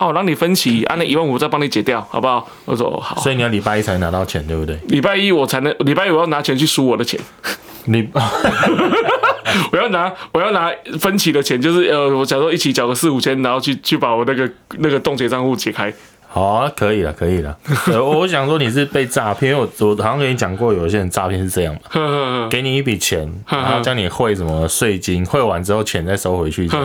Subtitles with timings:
[0.00, 2.48] 哦，让你分期，按那一万五再帮你解掉，好不好？
[2.64, 3.20] 我说哦好。
[3.20, 4.76] 所以你要礼拜一才拿到钱，对不对？
[4.88, 7.20] 礼拜一我才能，礼拜一我要拿钱去输我的钱，
[7.84, 8.08] 你
[9.72, 15.92] 我要拿我要拿分期的钱，就是呃，我假如一起缴个四五千，然后去去把我那个那个冻结账户解开。
[16.32, 17.56] 好啊，可以了，可以了。
[17.90, 26.78] 呃我想说你是被诈骗，因为我我好像跟你讲过，有些人诈骗是这样嘛，给你一笔钱，然后叫你汇什么税金，汇完之后钱再收回去对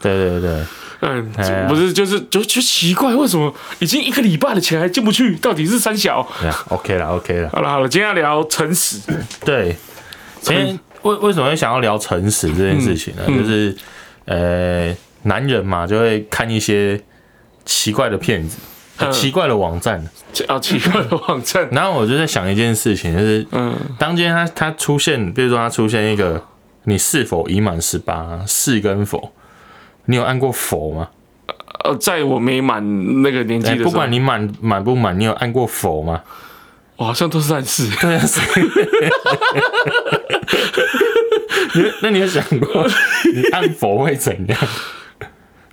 [0.00, 0.62] 对对，
[1.00, 1.30] 嗯
[1.68, 5.36] 不是，就是就就奇怪，为什么已经一个礼拜的钱还进不去？
[5.36, 6.26] 到底是三小？
[6.40, 7.48] 对啊，OK 了，OK 了。
[7.50, 8.98] 好了好了，今天要聊诚实。
[9.44, 9.76] 对，
[10.40, 13.22] 今天为为什么会想要聊诚实这件事情呢？
[13.28, 13.76] 嗯就是
[14.24, 17.00] 呃，男人嘛，就会看一些
[17.64, 18.58] 奇怪的片子、
[18.98, 20.04] 嗯奇怪的网站，
[20.48, 26.44] 啊，奇怪的网站， 然后我就在想一件事情，就是嗯当今天他他出现，比如说他出现一个
[26.82, 29.32] 你是否已满十八，是跟否，
[30.08, 31.10] 你有按过否吗？
[31.84, 32.82] 呃，在我没满
[33.22, 36.22] 那个年纪哎，的时候，不管你满满不满，你有按过否吗？
[36.96, 37.88] 我好像都是暗示。
[38.00, 38.40] 对啊，是
[41.74, 42.86] 你那你有想过
[43.34, 44.58] 你按否会怎样？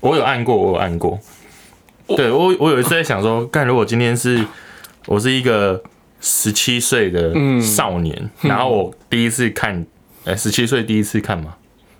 [0.01, 1.17] 我有按过，我有按过。
[2.09, 4.45] 对我，我有一次在想说，干如果今天是
[5.07, 5.81] 我是一个
[6.19, 9.85] 十七岁的少年，然后我第一次看，
[10.25, 11.55] 哎、十七岁第一次看嘛，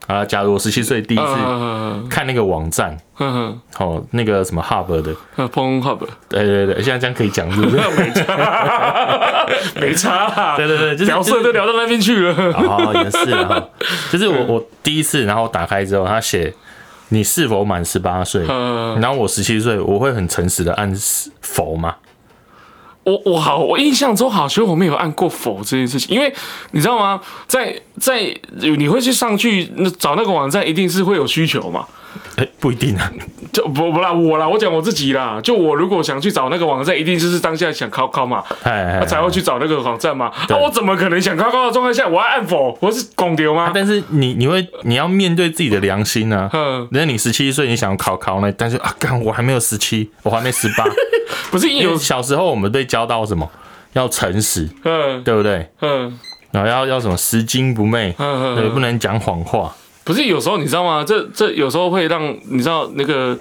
[0.08, 7.78] 啊，假如我十七岁第一次嗯看那个网站，嗯嗯哦，那个什么 Hub 的，嗯，Porn Hub 对对对，现在这样可以讲是不是？
[7.98, 9.46] 没差，
[9.82, 10.56] 没差啊。
[10.58, 12.34] 对对对，就是聊色都聊到那边去了。
[12.54, 13.64] 哦，也是啊，
[14.12, 16.54] 就是我我第一次，然后打开之后，他写
[17.10, 20.94] 你是否满十八岁，嗯，然后我十七岁，我会很诚实的按
[21.42, 21.96] 否吗？
[23.06, 26.34] 我我好，我印象中好像我没有按过否这件事情，因为
[26.72, 27.22] 你知道吗？
[27.48, 31.86] 在在你会去上去那找那个网站，一定是会有需求嘛。
[32.38, 33.12] 哎、不一定啊，
[33.52, 35.40] 就不不啦，我啦，我讲我自己啦。
[35.44, 40.32] 就我如果想去找那个网站，一定就是当下想考考嘛，哎哎，才会去找那个网站嘛。
[40.50, 42.78] 那、对我怎么可能想考考的状态下，我要按否？
[42.82, 43.72] 我是公牛吗？
[43.76, 46.50] 但是你你会你要面对自己的良心啊。
[46.54, 48.52] 嗯，那你十七岁，你想考考呢？
[48.58, 50.86] 但是啊，干我还没有十七，我还没十八。
[51.52, 53.50] 不是有因为小时候我们被教到什么？
[53.94, 55.70] 要诚实，嗯对不对？
[55.82, 56.20] 嗯
[56.52, 59.74] 然后要要什么拾金不昧，嗯对，嗯，不能讲谎话。
[60.04, 61.04] 不是有时候你知道吗？
[61.06, 63.38] 这这有时候会让你知道那个，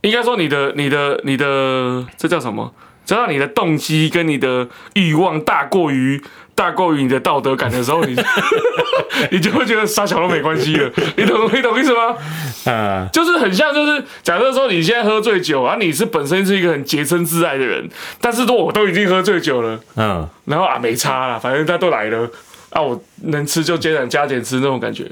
[0.00, 2.72] 应该说你的你的你的这叫什么？
[3.04, 6.22] 只要你的动机跟你的欲望大过于
[6.54, 8.16] 大过于你的道德感的时候，你
[9.32, 10.90] 你就会觉得杀小都没关系了。
[11.16, 12.16] 你懂你懂意思吗？
[12.66, 17.88] 啊，就是很像，就是假设说你现在喝醉酒啊，你是本身是一个很洁身自爱的人，
[18.20, 22.28] 但是说我都已经喝醉酒了，嗯，然后啊没差了，反正他都来了
[22.70, 25.06] 啊，我能吃就加点加减吃那种感觉。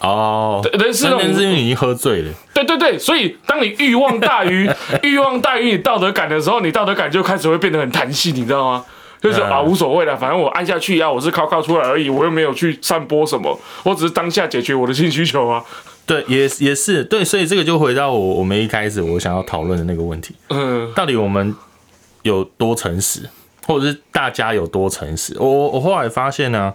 [0.00, 2.30] 哦，对对是那种那是因为你已经喝醉了。
[2.54, 4.68] 对对对，所以当你欲望大于
[5.02, 8.84] 欲望大于你道德感的时候，你道德感就开始会变得很弹性，你知道吗？
[9.22, 15.64] 就是说嗯啊，无所谓了，反正我按下去啊，我是靠靠出来而已，我又没有去散播什么，我只是当下解决我的性需求啊。
[16.04, 21.54] 对，也也是对，所以这个就回到我我们一开始我想要讨论的那个问题，嗯到底我们
[22.22, 23.28] 有多诚实，
[23.66, 25.36] 或者是大家有多诚实？
[25.38, 26.74] 我我我后来发现呢，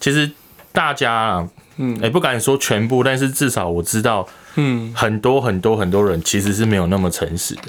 [0.00, 0.28] 其实
[0.72, 4.26] 大家啊，嗯也、不敢说全部，但是至少我知道
[4.56, 7.62] 嗯，很多很多很多人其实是没有那么诚实的。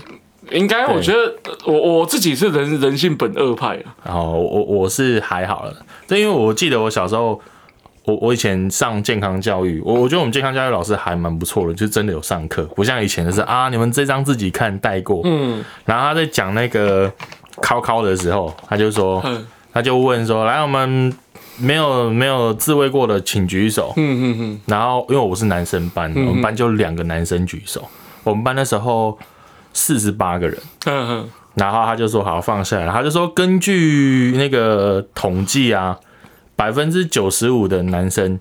[0.52, 1.34] 应该我觉得
[1.66, 3.96] 我我自己是人人性本恶派啊。
[4.04, 5.74] 然后我我是还好了，
[6.08, 7.40] 对，因为我记得我小时候，
[8.06, 15.64] 我我以前上健康教育，我我觉得我们健康教育老师还蛮不错的，就真的有上课，不像以前的是啊，你们这张自己看带过，嗯。
[15.86, 17.12] 然后他在讲那个
[17.62, 19.46] 考考的时候，他就说，嗯。
[19.74, 21.14] 他就问说，来我们
[21.58, 27.88] 没有没有自慰过的请举手，嗯嗯然后因为我是男生班，我们班就两个男生举手，
[28.26, 29.18] 我们班那时候
[29.74, 30.58] 四十八个人。
[30.86, 31.30] 嗯嗯。
[31.56, 36.00] 然后他就说好放下来，他就说根据那个统计啊，
[36.56, 38.40] 百分之九十五的男生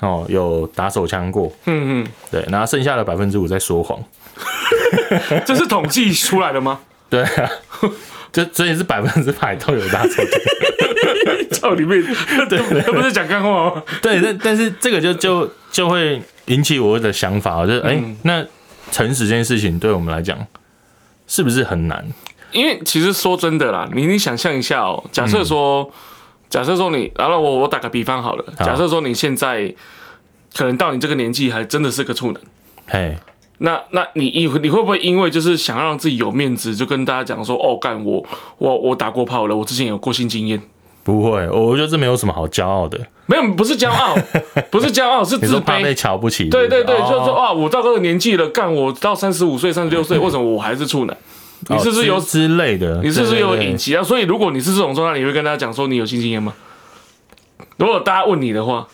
[0.00, 2.06] 哦有打手枪过，嗯嗯。
[2.30, 4.02] 对，然后剩下的百分之五在说谎，
[5.30, 6.80] 嗯， 这是统计出来的吗？
[7.10, 7.50] 对啊，
[8.32, 10.40] 就所以是百分之百都有打手枪，
[11.50, 12.02] 照里面，
[12.48, 13.82] 对，那不是讲干话吗？
[14.00, 18.16] 对，但但是这个就就就会引起我的想法，就是哎、嗯。
[18.22, 18.44] 那
[18.90, 20.38] 诚实这件事情对我们来讲
[21.26, 22.06] 是不是很难？
[22.52, 25.90] 因为其实说真的啦，你你想象一下哦，假设说，
[26.48, 28.64] 假设说你，然后我我打个比方好了，好。
[28.64, 29.74] 假设说你现在
[30.54, 32.40] 可能到你这个年纪还真的是个处男，
[32.86, 33.18] 嘿，
[33.58, 38.24] 那那你你你会不会因为就是想让自己有面子，就跟大家讲说，哦，干我
[38.58, 40.62] 我我打过炮了，我之前有过性经验，
[41.06, 42.98] 不会，我觉得这没有什么好骄傲的。
[43.26, 44.16] 没有，不是骄傲，
[44.72, 45.94] 不是骄傲，是自卑。
[45.94, 46.48] 瞧不起？
[46.48, 51.16] 对对对，哦就是说啊，我到这个年纪了，干我到三十五岁、三十六岁，为什么我还是处男？
[51.68, 53.00] 你是不是有哦之之类的？
[53.04, 54.02] 你是不是有隐疾啊？
[54.02, 56.52] 所以如果你是这种状态，你会跟大家讲说你有性经验吗？
[57.76, 58.88] 如果大家问你的话，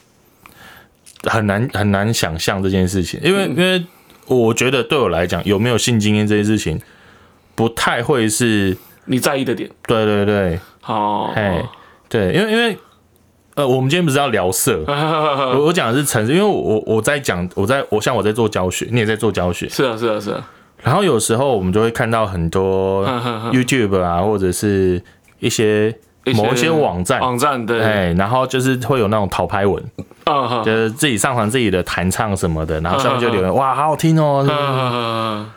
[1.24, 3.82] 很难很难想象这件事情，因为、因为
[4.26, 6.78] 我觉得对我来讲，有没有性经验这件事情，
[7.54, 8.76] 不太会是，
[9.06, 11.64] 你在意的点，对对对，好，嘿，
[12.12, 12.76] 对，因为因为
[13.54, 20.46] 呃，我们今天不是要聊色， 我我讲的是城市，因为我我在讲，我在我像我在做教学，你也在做教学，是啊是啊是啊，
[20.82, 23.06] 然后有时候我们就会看到很多
[23.50, 25.02] YouTube 啊，或者是
[25.38, 25.94] 一些
[26.34, 27.18] 某一些网站。
[27.18, 29.82] 网站对，哎，然后就是会有那种讨拍文，
[30.62, 34.46] 就是自己上传自己的弹唱什么的，然后下面就留言，哇，好好听哦。
[34.46, 35.50] 嗯，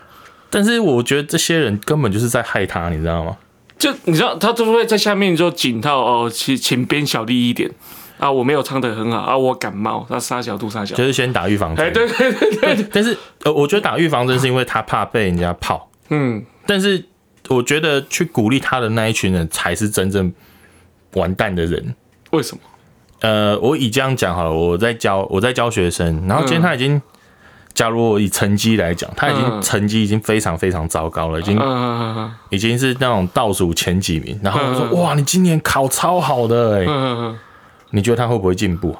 [0.49, 3.35] 但是我觉得这些人根本就是在害他，你知道吗？
[3.77, 7.69] 就你知道，他就会在下面就警告哦，请请编小力一点
[8.17, 11.85] 啊，我没有唱的很好啊，我感冒，那杀小度杀小就，是先打预防针。
[11.85, 17.03] 哎，对对对对， 但是呃，我觉得打预防针是因为他怕被人家泡，嗯，但是
[17.49, 20.33] 我觉得去鼓励他的那一群人才是真正
[21.13, 21.95] 完蛋的人。
[22.31, 22.61] 为什么？
[23.21, 27.01] 呃，我以这样讲好了，我在教我在教学生，然后今天他已经，
[27.75, 31.59] 假如我以成绩来讲，他已经嗯成绩已经非常非常糟糕了，已经
[32.49, 34.39] 已经是那种倒数前几名。
[34.41, 37.35] 然后我说嗯哇，你今年考超好的哎、
[37.91, 38.99] 你觉得他会不会进步啊？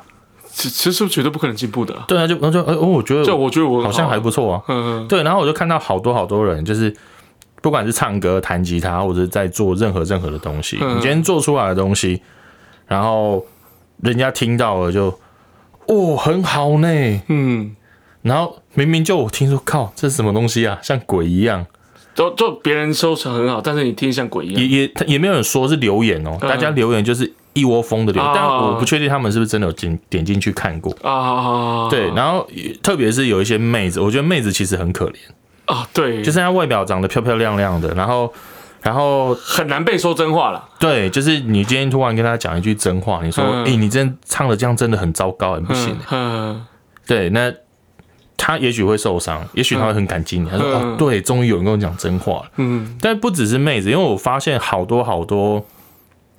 [0.51, 5.05] 其其实绝对不可能进步的啊，对啊，就然后就哎、哦，我觉得就我觉得我好像还不错啊。
[5.09, 6.95] 对，然后我就看到好多好多人，就是
[7.61, 12.21] 不管是唱歌、弹吉他，或者是在做任何任何的东西，嗯你今天做出来的东西，
[12.87, 13.45] 然后
[14.01, 15.07] 人家听到了就，
[15.87, 16.87] 哦，很好呢。
[17.27, 17.75] 嗯，
[18.25, 20.79] 然后明明就我听说，靠，这是什么东西啊？
[20.81, 21.63] 像鬼一样，
[22.15, 24.67] 就就别人收成很好，但是你听像鬼一样也。
[24.67, 30.91] 也也没有人说是留言哦，嗯大家留言就是一窝蜂的留言，啊但我不确定他们是不是真的有进点进去看过。
[31.03, 32.49] 啊，对，然后
[32.81, 35.17] 特别是有一些妹子，我觉得妹子其实很可怜，
[35.65, 38.33] 啊，对，就是她外表长得漂漂亮亮的，然后
[38.81, 40.67] 然后很难被说真话了。
[40.79, 45.95] 对，就是你今天突然跟她讲一句真话，你说，嗯哎、你真唱的这样真的很糟糕，很不行。
[46.09, 46.65] 嗯，
[47.05, 47.53] 对，那
[48.45, 52.51] 她也许会受伤，也许他会很感激你，他说，嗯哦，对，终于有人跟我讲真话了。
[52.57, 55.65] 嗯但不只是妹子，因为我发现好多好多。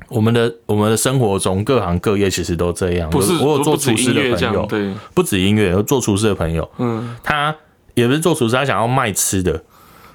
[0.08, 3.11] 我们的我们的生活中各行各业其实都这样。
[3.11, 7.53] 不是，我我有做厨师的朋友，对，不止音乐，有做厨师的朋友，嗯他
[7.94, 9.61] 也不是做厨师，他想要卖吃的，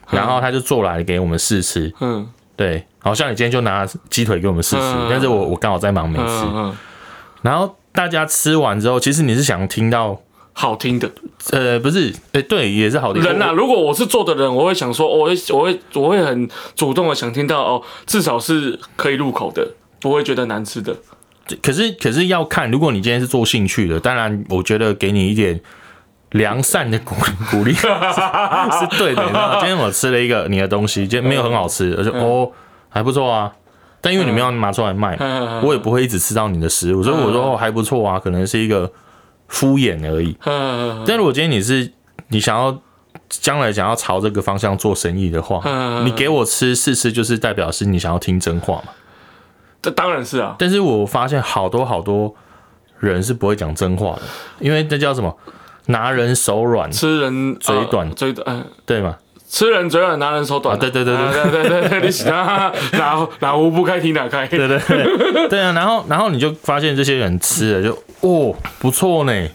[0.10, 1.94] 然后他就做来给我们试吃。
[2.00, 6.24] 嗯对，好像你今天就拿鸡腿给我们试吃，嗯但是我我刚好在忙没吃。
[6.24, 6.78] 嗯嗯，
[7.42, 10.18] 然后大家吃完之后，其实你是想听到，
[10.62, 11.10] 好听的
[11.52, 13.24] 呃，不是，哎、对，也是好听。
[13.24, 19.68] 人啊，如果我是做的人，我会想说，我会我会我会很主动的想听到哦，至少是可以入口的，
[20.00, 20.96] 不会觉得难吃的。
[21.64, 25.60] 可是可是要看，如果你今天是做兴趣的，当然我觉得给你一点
[26.34, 27.16] 良善的鼓
[27.50, 29.24] 鼓励是是对的。
[29.24, 32.52] 你知道今天我吃了一个你的东西，今天没有很好吃，而且哦
[32.88, 33.52] 还不错啊。
[34.00, 38.92] 但因为你没有拿出来卖，嗯我也不会一直吃到你的食物，所以我说哦还不错啊，可能是一个
[39.52, 40.36] 敷衍而已。
[40.46, 41.92] 嗯但如果今天你是
[42.30, 42.76] 你想要
[43.30, 48.94] 将来想要朝这个方向做生意的话，嗯你给我吃试吃，就是代表是你想要听真话嘛。
[49.82, 52.34] 这当然是啊，但是我发现好多好多
[53.00, 54.22] 人是不会讲真话的，
[54.60, 55.36] 因为这叫什么？
[55.88, 58.66] 拿人手软，吃人嘴短呃嘴短，嗯。
[58.86, 59.18] 对吗？
[59.52, 60.78] 吃人嘴软，拿人手短。
[60.78, 64.48] 啊对对对对啊对对对对，你想啊哪哪壶不开提哪开。
[64.48, 65.74] 对对对， 对啊。
[65.74, 69.48] 然后然后你就发现这些人吃了就哦不错呢，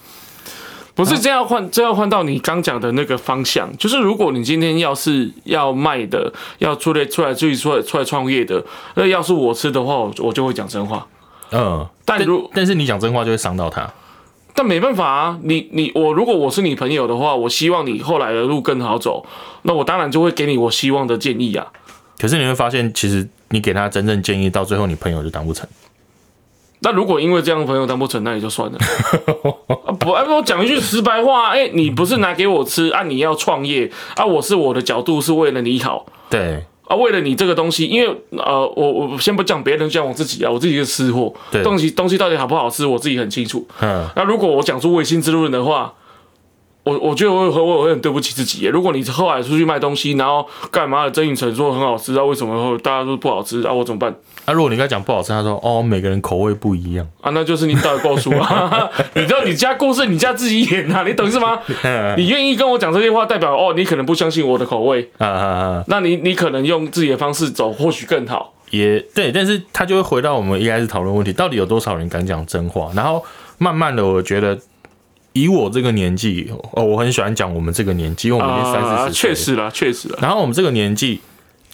[0.94, 8.62] 不是这样换，这要换到你刚讲的那个方向，就是如果你今天要是要卖的，要出来出来自己出来出来创业的，
[8.96, 11.06] 那要是我吃的话，我我就会讲真话。
[11.52, 11.86] 嗯。
[12.04, 13.90] 但如但是你讲真话就会伤到他，
[14.56, 19.24] 但没办法啊，你你我如果我是你朋友的话，我希望你后来的路更好走，
[19.62, 21.66] 那我当然就会给你我希望的建议啊。
[22.18, 25.68] 可是你会发现，其实你给他真正建议，到最后你朋友就当不成。
[26.80, 28.78] 那如果因为这样朋友当不成，那也就算了。
[29.84, 41.32] 啊不，哎，我讲一句实白话，哎、你不是拿给我吃啊，你要创业啊，我是我的角度是为了你好对啊，为了你这个东西，因为呃，我我先不讲别人，讲我自己啊，我自己是吃货，
[41.64, 43.66] 东西东西到底好不好吃，我自己很清楚。
[43.80, 45.92] 嗯，那如果我讲出违心之论的话，
[46.84, 48.70] 我我觉得我会我会很对不起自己耶。
[48.70, 53.72] 如果你后来出去卖东西，然后干嘛的曾颖成说很好吃啊，为什么会大家都不好吃啊？
[53.72, 54.14] 我怎么办？
[54.46, 58.88] 那、如果你跟他讲不好吃，他说哦每个人口味不一样，啊，那就是你导够输啊！
[59.14, 61.58] 你知道你家故事你家自己演啊，你懂是吗？
[62.16, 65.84] 你愿意跟我讲这些话，代表哦，你可能不相信我的口味，啊啊啊！
[65.88, 68.54] 那你你可能用自己的方式走，或许更好。
[68.70, 72.90] 也对，但是他就会回到我们一开始讨论问题，到底有多少人敢讲真话？
[72.94, 73.24] 然后
[73.58, 74.58] 慢慢的，我觉得
[75.32, 80.18] 以我这个年纪，哦，我很喜欢讲我们这个年纪，因为我们已经三四啊，十确实了，确实了。
[80.20, 81.20] 然后我们这个年纪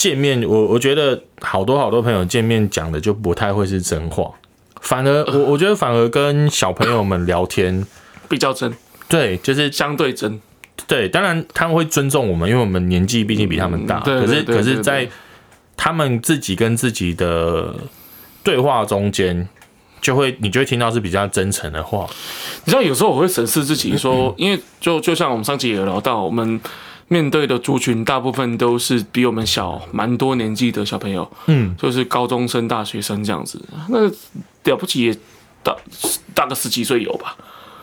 [0.03, 4.29] 见面，我我觉得好多好多朋友见面讲的就不太会是真话，
[4.81, 7.87] 反而我我觉得反而跟小朋友们聊天，
[8.29, 8.75] 比较真，
[9.09, 10.41] 对，就是相对真。
[10.89, 14.03] 对，当然他们会尊重我们，因为我们年纪毕竟比他们大。
[14.05, 15.09] 嗯可是可是在
[15.77, 17.73] 他们自己跟自己的
[18.43, 19.49] 对话中间，
[20.01, 22.09] 就会你就会听到是比较真诚的话。
[22.65, 26.61] 你知道，有时候我会审视自己，嗯说，因为就就像我们上集也有聊到，我们
[27.13, 33.61] 面对的族群大部分都是比我们小蛮多年纪的小朋友，嗯，就是高中生、大学生这样子。
[33.91, 34.09] 那
[34.65, 35.17] 了不起也
[35.63, 35.77] 大
[36.35, 37.37] 大个十几岁有吧？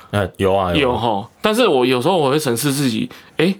[0.10, 1.30] 呃，有啊啊，有哈。
[1.42, 3.08] 但是我有时候我会审视自己，
[3.38, 3.56] 诶，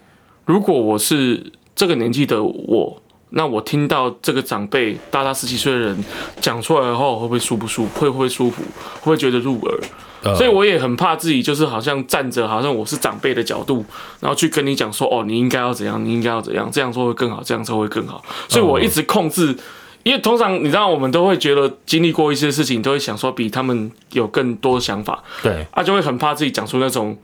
[0.46, 3.02] 如果我是这个年纪的我。
[3.32, 6.04] 那我听到这个长辈大他十几岁的人
[6.42, 8.00] 讲出来的话，我会不会舒不舒服？
[8.00, 8.62] 会不会舒服？
[8.64, 9.80] 会不会觉得入耳？
[10.22, 13.86] 呃所以我也很怕自己，就是好像站着，好像我是长辈的角度，
[14.20, 18.22] 然后去跟你讲说，哦，你应该要怎样，你应该要怎样，这样做会更好，这样做会更好。
[18.50, 19.56] 所以我一直控制，
[20.04, 27.18] 因为通常你知道，我们都会觉得经历过一些事情，都会想说比他们有更多的想法，对，啊，就会很怕自己讲出那种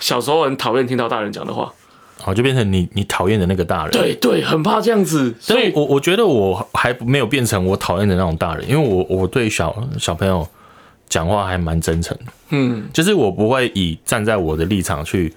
[0.00, 1.72] 小时候很讨厌听到大人讲的话。
[2.22, 3.90] 好，就变成你你讨厌的那个大人。
[3.92, 10.46] 对对，很怕这样子，所以我我觉得我还没有变成我讨厌的那种大人，因为我我对小小朋友
[11.08, 12.84] 讲话还蛮真诚的，嗯。
[12.92, 15.32] 就是我不会以站在我的立场去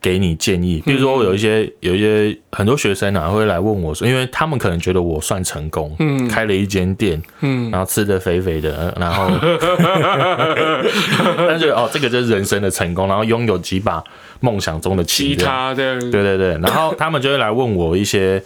[0.00, 0.82] 给你建议。
[0.84, 6.28] 比如说有一些有一些很多学生啊会来问我说，因为他们可能觉得我算成功，嗯。
[6.28, 9.30] 开了一间店，嗯，然后吃的肥肥的，然后
[11.48, 14.02] 但是哦，这个就是人生的成功，然后拥有几把
[14.44, 15.98] 梦想中的其他的。
[15.98, 18.42] 对对对，然后他们就会来问我一些，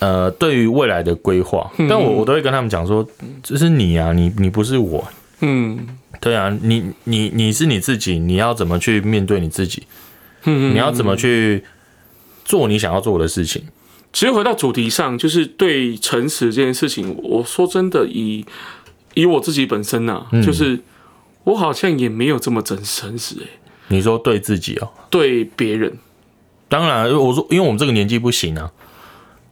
[0.00, 3.06] 呃，对于未来的规划，但我我都会跟他们讲说，
[3.42, 5.06] 这是你啊，你你不是我，
[5.40, 5.86] 嗯。
[6.20, 9.82] 对啊，你你你是你自己，你要怎么去面对你自己，
[10.44, 11.64] 嗯，你要怎么去
[12.44, 13.64] 做你想要做的事情，
[14.12, 18.44] 其实回到主题上，就是对诚实这件事情，我说真的以，
[19.14, 20.40] 以我自己本身呐、嗯。
[20.40, 20.78] 就是
[21.42, 23.46] 我好像也没有这么真诚实诶、
[23.92, 25.92] 你说对自己哦，对别人，
[26.68, 28.72] 当然，我说因为我们这个年纪不行啊，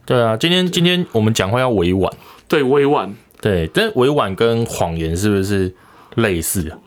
[0.07, 2.11] 对啊，今天今天我们讲话要委婉，
[2.49, 5.75] 对委婉，对，但委婉跟谎言是不是
[6.15, 6.79] 类似啊？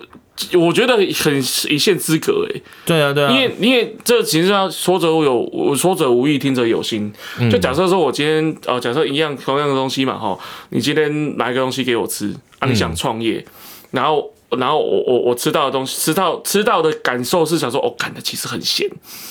[0.57, 1.37] 我觉得很
[1.69, 7.13] 一线之隔诶、对啊，对啊，因为因为这其实上说者有，我说者无意，听者有心。
[7.37, 7.51] 嗯。
[7.51, 10.35] 就假设说我今天呃，假设一样同样的东西嘛，哈，
[10.69, 13.45] 你今天拿一个东西给我吃，啊，你想创业，
[13.91, 18.89] 然后然后我我我吃到的东西，吃到吃到的感受是想说，哦，感的其实很咸，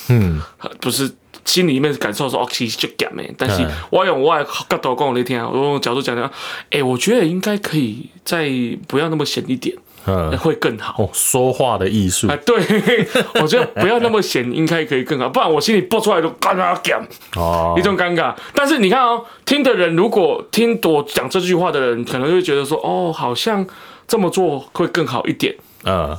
[0.08, 1.10] 嗯，呃不是
[1.44, 6.30] 心里面感受说，哦，其实就咸诶，但是嗯我要用我的角度讲你听，我用角度讲讲，
[6.70, 8.48] 哎、我觉得应该可以再
[8.86, 9.76] 不要那么咸一点，
[10.06, 11.02] 嗯，会更好。
[11.02, 12.28] 哦，说话的艺术。
[12.28, 12.56] 啊，对，
[13.40, 17.04] 我觉得不要那么咸，应该可以更好，不然我心里爆出来都干嘛讲
[17.36, 17.74] 哦。
[17.76, 18.34] 一，种尴尬。
[18.54, 23.66] 但是你看哦，听的人如果听我讲这句话的人，可能就会觉得说，哦，好像
[24.12, 25.54] 这么做会更好一点，
[25.84, 26.14] 嗯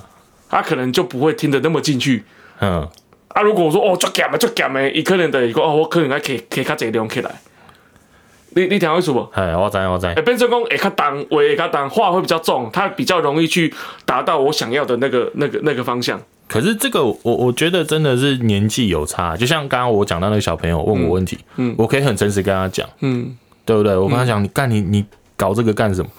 [0.49, 2.23] 他可能就不会听得那么进去。
[2.59, 2.87] 嗯，
[3.27, 7.29] 啊，如果我说哦，足咸的，足咸的，伊可能的一个哦，我可能要可以可以较济量起来。
[8.55, 9.19] 你你听我意思不？
[9.33, 13.71] 哎，我知我知哎，，变成讲会较重，话会较重，话会比较重，它比较容易去
[14.05, 16.19] 达到我想要的那个那个那个方向。
[16.47, 23.95] 可是这个我我觉得真的是年纪有差，就像刚刚我讲到那个小朋友问我问题，嗯我可以很诚实跟他讲，嗯，对不对？
[23.95, 25.05] 我跟他讲，你干你你
[25.37, 26.09] 搞这个干什么？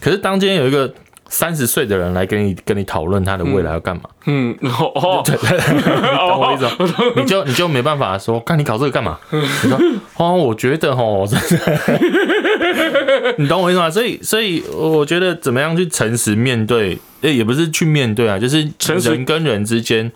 [0.00, 0.92] 可是当今天有一个
[1.32, 4.92] 三十岁的人来跟你跟你讨论他的未来要干嘛，嗯，哦。
[4.94, 7.12] 哦， 懂我意思吗？
[7.16, 9.18] 你就你就没办法说，看你搞这个干嘛？
[9.30, 9.78] 你说
[10.18, 13.90] 哦，我觉得哦， 真的，你懂我意思吗？
[13.90, 18.68] 所以所以我觉得怎么样去诚实面对，诶，也不是去面对啊，就是
[19.00, 20.12] 人跟人之间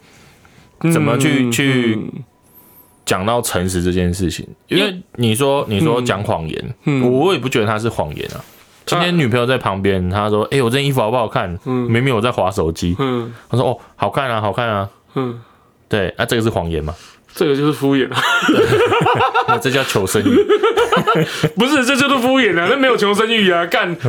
[0.93, 1.51] 怎么去嗯。
[1.53, 2.13] 去嗯
[3.07, 6.75] 讲到诚实这件事情，因为你说你说讲谎言，
[7.09, 8.43] 我也不觉得他是谎言啊。
[8.87, 14.89] 今天女朋友在旁边，她说：“哎、我这件衣服好不好看？”嗯明明我在划手机，嗯她说：“哦，好看啊，好看啊。
[15.15, 15.39] 嗯，”
[15.89, 16.95] 对，啊，这个是谎言嘛？
[17.35, 18.19] 这个就是敷衍啊，
[19.49, 20.37] 那这叫求生欲。
[21.55, 23.95] 不是，这就是敷衍啊，那没有求生欲啊，干，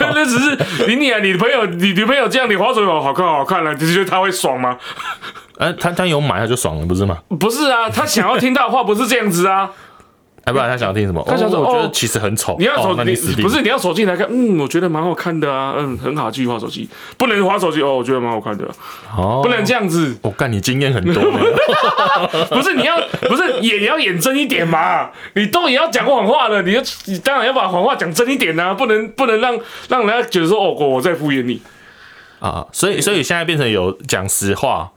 [0.00, 0.58] 那只是
[0.88, 4.76] 你你啊，你朋友你女朋友这样，你滑手好看好看了，你觉得他会爽吗？
[5.58, 7.18] 啊，他他有买他就爽了，不是吗？
[7.38, 9.70] 不是啊，他想要听到的话不是这样子啊，
[10.44, 11.22] 哎，不然他想要听什么？
[11.26, 12.56] 他想说哦我觉得哦其实很丑。
[12.58, 18.64] 你要走，哦那你你死定不是你要手进来看，嗯，我觉得蛮好看的啊，嗯，很好，继续划手机，不能划手机哦，我觉得蛮好看的，
[19.16, 21.22] 哦，不能这样子，我干，你经验很多。
[22.50, 22.96] 不是你要
[23.28, 29.56] 不是演要演真一点嘛，你都也要讲谎话了，你就你当然要把谎话讲真一点呐、不能不能让
[29.88, 31.62] 让人家觉得说哦，我我在敷衍你，
[32.40, 34.90] 啊，所以所以现在变成有讲实话，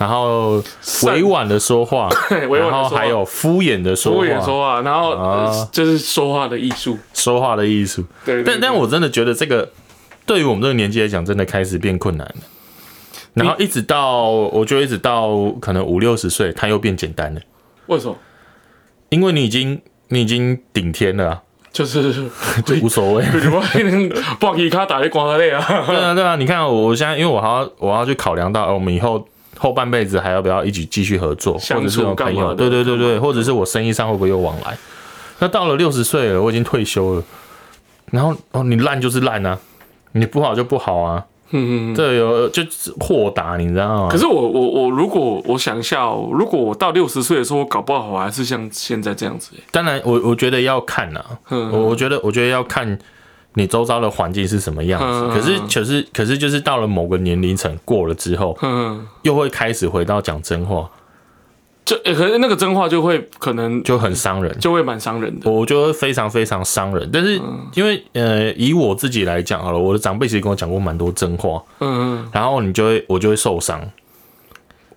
[0.00, 0.62] 然后
[1.04, 2.08] 委婉的说话，
[2.48, 2.70] 委婉地说话。
[2.70, 4.24] 然后还有敷衍的说话。
[4.24, 8.02] 敷话，衍说话，然后、就是说话的艺术，说话的艺术。
[8.24, 9.70] 对对但但我真的觉得这个
[10.24, 12.34] 对于我们这个年纪来讲，真的开始变困难了。
[13.34, 17.40] 然后一直到我觉得一直到可能五六十岁，它又变简单了，
[17.86, 18.16] 为什么？
[19.10, 22.12] 因为你已经你已经顶天了、啊，就是
[22.64, 23.24] 就无所谓。
[23.30, 23.62] 对我
[24.40, 29.28] 帮吉卡打在光累啊，对啊，对啊，你看我现在，因为我还要我要去考量到，呃我们以后
[29.62, 34.74] 后半辈子还要不要一起继续合作，或者是有朋友，对对对对，或者是我生意上会不会有往来？
[35.38, 37.22] 那到了六十岁了，我已经退休了，
[38.10, 39.58] 然后哦，你烂就是烂啊，
[40.12, 41.94] 你不好就不好啊，嗯嗯。
[41.94, 44.08] 这有就是豁达，你知道吗？
[44.10, 52.98] 可是我我我如果我想一下哦，如果我到六十岁的时候，我搞不好我还是像现在这样子欸当然我我觉得要看呐、嗯我我觉得我觉得要看
[53.54, 55.06] 你周遭的环境是什么样子。
[55.06, 60.88] 嗯可是可是可是就是到了某个年龄层过了之后，嗯，又会开始回到讲真话，
[61.84, 64.56] 就欸可是那个真话就会可能就很伤人。
[64.60, 65.50] 就会蛮伤人的。
[65.50, 67.08] 我觉得非常非常伤人。
[67.12, 73.80] 但是嗯因为呃，以我自己来讲好了，我的长辈其实跟我讲过蛮多真话，嗯嗯，然后你就会我就会受伤。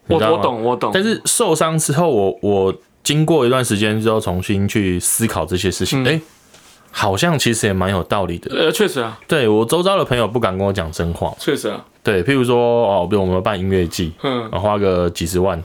[0.08, 0.38] 我我。
[0.44, 0.92] 懂我懂。
[0.94, 6.22] 但是受伤之后，我我经过一段时间之后，重新去思考这些事嗯情，哎、
[6.96, 8.56] 好像其实也蛮有道理的。
[8.56, 14.48] 呃，确实啊，对我周遭的朋友不敢跟我讲真话，确实啊，对，譬如说哦，比如我们办音乐季，嗯。
[14.52, 15.62] 啊花个几十万，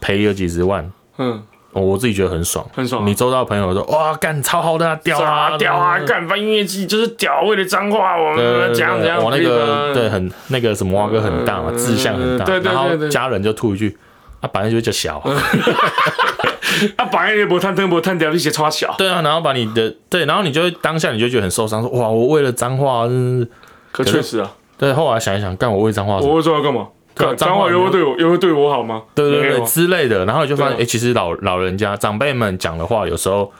[0.00, 0.88] 赔个几十万，
[1.18, 1.42] 嗯，
[1.72, 3.04] 哦我自己觉得很爽，很爽啊。
[3.04, 9.22] 你周遭的朋友说哇，干超好的、啊，屌啊，啊屌啊，干翻音乐季就是屌，为了脏话我们对讲讲。
[9.22, 13.98] 我那个对很那个什么蛙哥很大嘛，嗯志向很大，然后家人就吐一句。
[14.42, 15.32] 啊，本来就叫小啊，
[16.96, 18.94] 啊，本来也不探灯不探掉，你写超小。
[18.98, 23.48] 对啊，然后把你的对，然后你就会当下你就觉得很受伤，说哇，我为了脏话，真是
[23.90, 24.92] 可确实啊，对。
[24.92, 26.88] 后来想一想，干我为脏话我为脏话干嘛？
[27.36, 29.02] 脏话又会对我又会对我好吗？
[29.14, 33.52] 对对对之类的，然后你就发现，哎，其实老老人家长辈们讲的话，有时候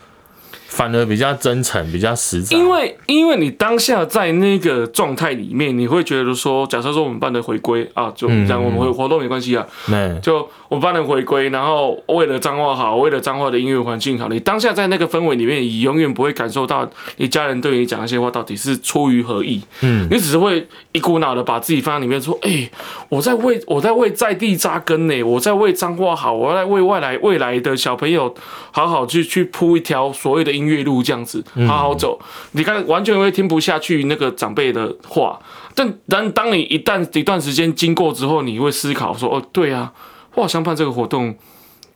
[0.73, 2.57] 反而比较真诚，比较实在。
[2.57, 22.71] 因为因为你当下在那个状态里面，你会觉得说，假设说我们办的回归啊，就这样，我们回活动没关系啊，那就我们办的回归，然后为了彰化好，为了彰化的音乐环境好，你当下在那个氛围里面，你永远不会感受到你家人对你讲那些话到底是出于何意，嗯，你只是会一股脑的把自己放在里面说，哎、
[23.11, 28.35] 我在为我在为在地扎根呢，我在为彰化好，我在为未来未来的小朋友
[28.71, 32.21] 好好去去铺一条所谓的音乐路，这样子好好走。
[32.53, 35.39] 你看，完全会听不下去那个长辈的话，
[35.75, 39.93] 但但当你一旦一段时间经过之后，你会思考说，哦，对啊，
[40.35, 41.35] 我好像办这个活动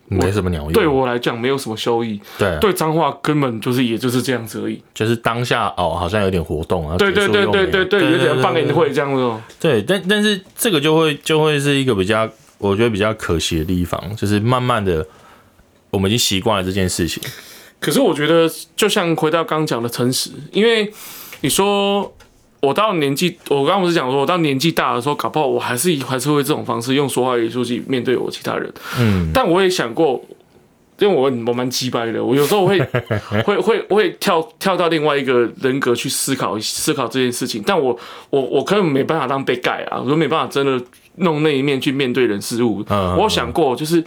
[0.09, 0.73] 没什么鸟用。
[0.73, 4.81] 对我来讲没有什么收益，对对脏话根本就是也就是这样子而已。
[4.95, 6.97] 就是当下哦，好像有点活动啊。
[6.97, 9.41] 对对对对对对，有点放给你会这样子哦。
[9.59, 15.05] 对，但但是这个就会就会是一个比较，我觉得比较可惜的地方，就是慢慢的
[15.91, 17.21] 我们已经习惯了这件事情。
[17.79, 20.93] 可是我觉得，就像回到刚刚讲的诚实，因为
[21.43, 22.13] 你说
[22.61, 28.73] 我到年纪，我刚刚不是讲说，我到年纪大的时候，搞不好我还是还是会这种方式用说话艺术去面对我其他人。
[28.99, 30.21] 嗯，但我也想过，
[30.99, 32.81] 因为我我蛮鸡掰的，我有时候会
[33.45, 37.97] 会会会跳跳到另外一个人格去思考思考这件事情，但我
[38.31, 40.83] 我我根本没办法当被盖啊，我都没办法真的
[41.17, 42.83] 弄那一面去面对人事物。
[42.89, 44.03] 嗯我有想过，就是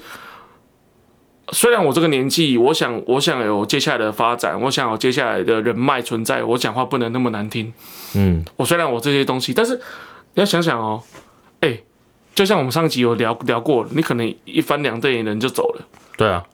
[1.52, 7.74] 虽然我这个年纪，我想我想有接下来的发展，我想有接下来的人脉存在，我讲话不能那么难听。
[8.16, 11.02] 嗯，我虽然我这些东西，但是你要想想哦，
[11.62, 11.80] 哎、
[12.36, 15.88] 就像我们上集有聊聊过，你可能一翻两瞪眼人就走了。
[16.18, 16.46] 对啊，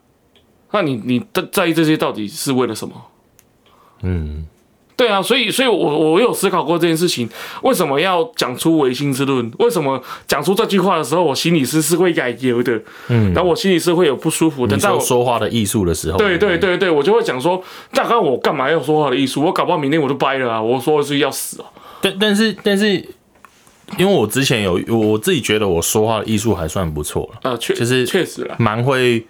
[0.71, 2.93] 那你你在在意这些到底是为了什么？
[4.01, 4.45] 嗯，
[4.95, 7.29] 对啊，所以所以我我有思考过这件事情，
[7.63, 9.51] 为什么要讲出唯心之论？
[9.59, 14.75] 为什么讲出这句话的时候，我心里是是会改油的，嗯然后我心里是会有不舒服的。
[14.75, 19.43] 你但我说说话的艺术的时候，对对对对，我就会讲说，大概我干嘛要说话的艺术？
[19.43, 20.61] 我搞不好明天我就掰了啊！
[20.61, 21.67] 我说的是要死啊！
[22.01, 22.93] 但但是但是，
[23.97, 28.55] 因为我之前有我自己觉得我说话的艺术还算不错了，啊，确就是确实啦。
[28.57, 29.25] 蛮会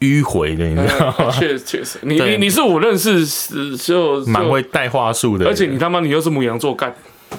[0.00, 1.14] 迂回的，你知道吗？
[1.18, 6.94] 呃确确实，你你你是我认识是就就蛮会带话术的，而且你他妈你又是母羊座干，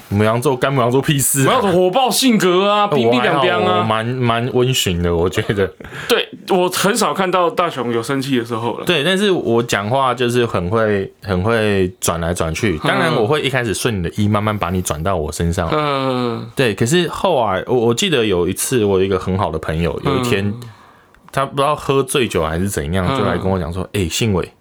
[0.09, 3.79] 母羊座干母羊座屁事啊、我要什么火爆性格啊， 冰冰凉凉啊。
[3.79, 5.71] 我蛮蛮温驯的，我觉得。
[6.07, 8.85] 对我很少看到大雄有生气的时候了。
[8.85, 12.77] 对，但是我讲话就是很会很会转来转去。
[12.79, 15.69] 当然，我会一开始顺你的意，慢慢把你转到我身上。
[15.71, 20.53] 嗯对，可是后来我我记得有一次，我有一个很好的朋友，有一天、
[21.31, 24.51] 他不知道喝醉酒还是怎样，就来跟我讲说：“哎、信伟，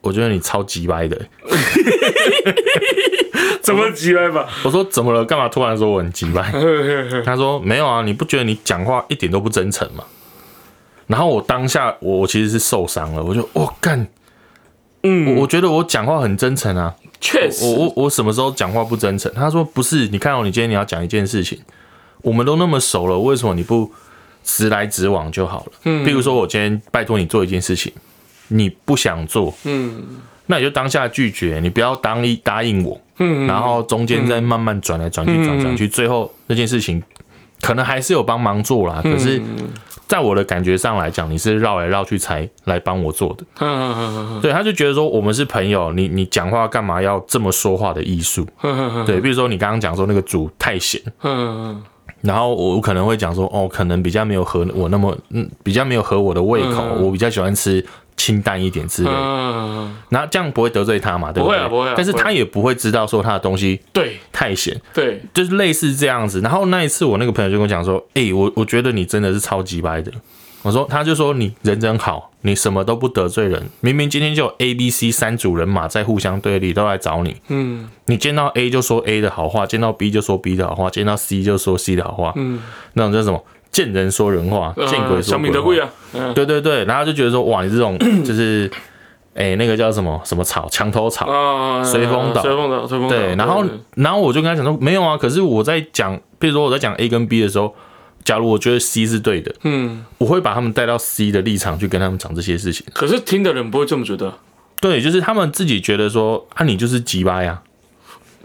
[0.00, 1.20] 我觉得你超级掰的。
[3.62, 5.24] 怎么急歪吧？” 我说：“怎么了？
[5.24, 6.52] 干嘛突然说我很急掰？
[7.24, 10.04] ”他说：“没有啊，你不觉得你讲话一点都不真诚吗？”
[11.08, 14.06] 然后我当下我我其实是受伤了，我就我干，
[15.04, 19.32] 嗯，我我觉得我讲话很真诚啊，确实我，我我什么时候讲话不真诚？
[19.32, 21.60] 他说不是，你看哦，你今天你要讲一件事情，
[22.22, 23.90] 我们都那么熟了，为什么你不
[24.46, 25.72] 直来直往就好了？
[25.84, 27.92] 嗯，比如说我今天拜托你做一件事情，
[28.48, 30.02] 你不想做，嗯。
[30.46, 37.02] 那你就当下拒绝，你不要当一答应我，嗯，然后中间再慢慢转来转去，转来转去，最后那件事情
[37.60, 39.42] 可能还是有帮忙做啦，可是。
[40.08, 48.46] 在我的感觉上来讲，你是绕来绕去才来帮我做的，嗯对，他就觉得说我们是朋友，你你讲话干嘛要这么说话的艺术？
[48.62, 51.82] 嗯对，比如说你刚刚讲说那个主太咸，嗯
[52.26, 57.84] 然后我可能会讲说，哦，可能比较没有合我那么，嗯，比较没有合我的胃口，嗯我比较喜欢吃
[58.16, 59.16] 清淡一点之类的。
[59.16, 61.30] 嗯，然后这样不会得罪他嘛？
[61.30, 61.44] 对对？
[61.44, 66.40] 不会啊不会啊但是他也不会知道说他的东西对太咸，对，就是类似这样子。
[66.40, 70.10] 然后那一次我那个朋友就跟我讲说，哎、我我觉得你真的是超级白的。
[70.62, 73.68] 我说，他就说你人真好，你什么都不得罪人。
[73.80, 77.36] 明明今天就有 A、B、C 三组人马在互相对立，都来找你。
[77.48, 82.60] 嗯你见到 A 就说 A 的好话，见到 B 就说 B 的好话，见到 C 就说 C 的好话，嗯，
[82.94, 83.42] 那种叫什么？
[83.70, 85.56] 见人说人话，见鬼说小米鬼话。
[85.58, 88.70] 的贵啊，嗯对对对，然后就觉得说，哇，你这种 就是，
[89.34, 91.26] 哎、那个叫什么什么草，墙头草。
[91.30, 93.62] 啊，随风倒随风倒，随风倒，对，然后
[93.96, 97.74] 然后我就跟他讲说，没有啊，可是我在讲，比如说我在讲 A 跟 B 的时候，
[98.26, 102.84] 假如我觉得 C 是对的，嗯，我会把他们带到 C 的立场去跟他们讲这些事情。
[102.92, 104.36] 可是听的人不会这么觉得。
[104.80, 107.62] 对，就是他们自己觉得说，啊，你就是鸡巴呀，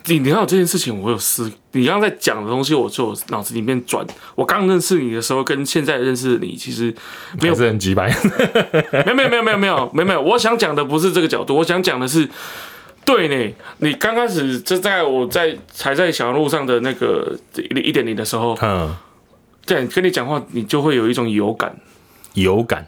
[0.05, 4.05] 你你看有这件事情，我有思，你刚刚在讲的东西，我就有脑子里面转。
[4.35, 6.93] 我刚认识你的时候，跟现在认识的你，其实
[7.41, 8.05] 没有是很鸡巴。
[9.05, 12.29] 没有没有没有没有没有没有没有，我想讲的不是这个角度，我想讲的是，
[13.03, 18.95] 对呢，你刚开始就在我在才在小路上的那个一一点零的时候，嗯，
[19.71, 21.73] 对，跟你讲话，你就会有一种油感，
[22.33, 22.85] 有感，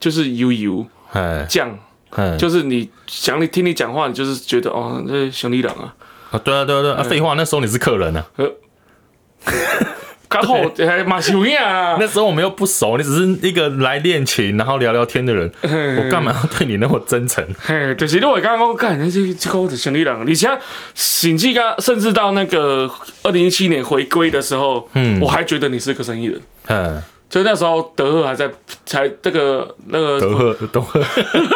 [0.00, 5.94] 就是油油哎，酱，哎，就是你想你听你讲话，你就是觉得哦，这兄弟党啊，
[6.30, 8.26] 啊，对啊，对啊，对啊，啊废话，那时候你是客人啊，
[10.28, 17.44] 刚好还马修亚啊，那时候我们又不熟，你只是一个来练琴然后聊聊天的人，我干嘛要对你那么真诚？
[17.58, 20.58] 嘿，就是因为我刚刚讲干，那这这个的兄弟人，你像
[20.94, 22.90] 甚至刚甚至到那个
[23.22, 25.18] 二零一七年回归的时候，嗯。
[25.20, 26.40] 我还觉得你是个生意人。
[26.68, 28.50] 嗯，就那时候德赫还在，
[28.86, 30.98] 才这个那个德赫，德赫，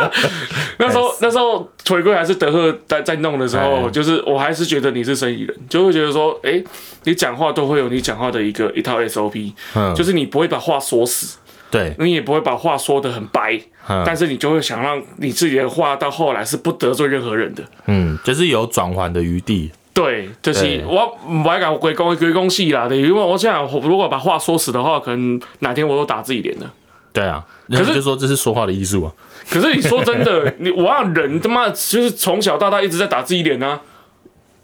[0.79, 3.91] 那时候那时候回归还是德赫在在弄的时候，哎。
[3.91, 6.63] 就是我还是觉得你是生意人，就会觉得说，哎、
[7.05, 11.39] 你讲话都会有你讲话的一个一套 SOP，嗯，就是你不会把话说死，
[11.71, 13.59] 对，你也不会把话说的很白，
[13.89, 14.03] 嗯。
[14.05, 17.65] 但是你就会想让你自己的话到后来是不得罪任何人的。
[17.87, 26.73] 嗯，就是有转换的余地，对，就是对我唔爱讲归公鬼公戏啦，对，因为我想如果把话说死的话，可能哪天我都打自己脸了。
[27.13, 29.13] 对啊，可是可是就说这是说话的艺术啊，
[29.51, 33.79] 可是你说真的， 你我让人他妈就是从小到大一直在打自己脸啊，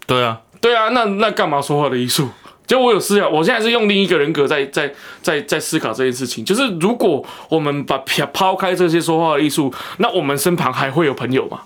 [0.07, 2.27] 对啊，对啊，那那干嘛说话的艺术？
[2.65, 6.45] 就我有思考，我现在是用另一个人格在在在在思考这件事情。
[6.45, 11.61] 就是如果我们把抛抛开这些说话的艺术，那我们身旁还会有朋友吗？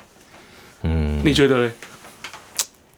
[0.83, 1.71] 嗯，你觉得嘞？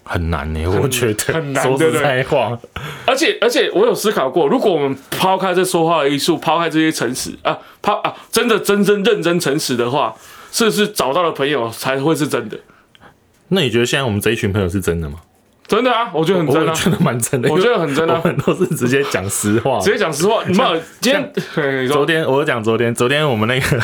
[0.07, 2.57] 很难呢，我觉得很难说实对不对在话，
[3.05, 10.15] 而且而且，我有思考过，如果我们抛开这说话的艺术，抛开这些诚实啊，抛啊，真的真真认真诚实的话，
[10.51, 12.57] 是不是找到了朋友才会是真的？
[13.47, 15.17] 那你觉得现在我们这一群朋友是真的吗？
[15.67, 19.79] 真的啊，我觉得很真啊，我觉得蛮真的，我觉得很真啊我们都是直接讲实话。
[19.79, 23.83] 直接讲实话，你们今天昨天我讲昨天，昨天我们那个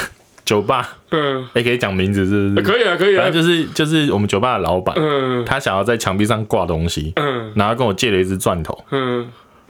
[0.51, 2.67] 酒吧，嗯，也可以讲名字，是不是？
[2.67, 3.23] 可以啊，可以啊。
[3.23, 5.45] 反正，就是就是我们酒吧的老板，嗯。
[5.45, 7.53] 他想要在墙壁上挂东西，嗯。
[7.55, 9.25] 然后跟我借了一支钻头，嗯，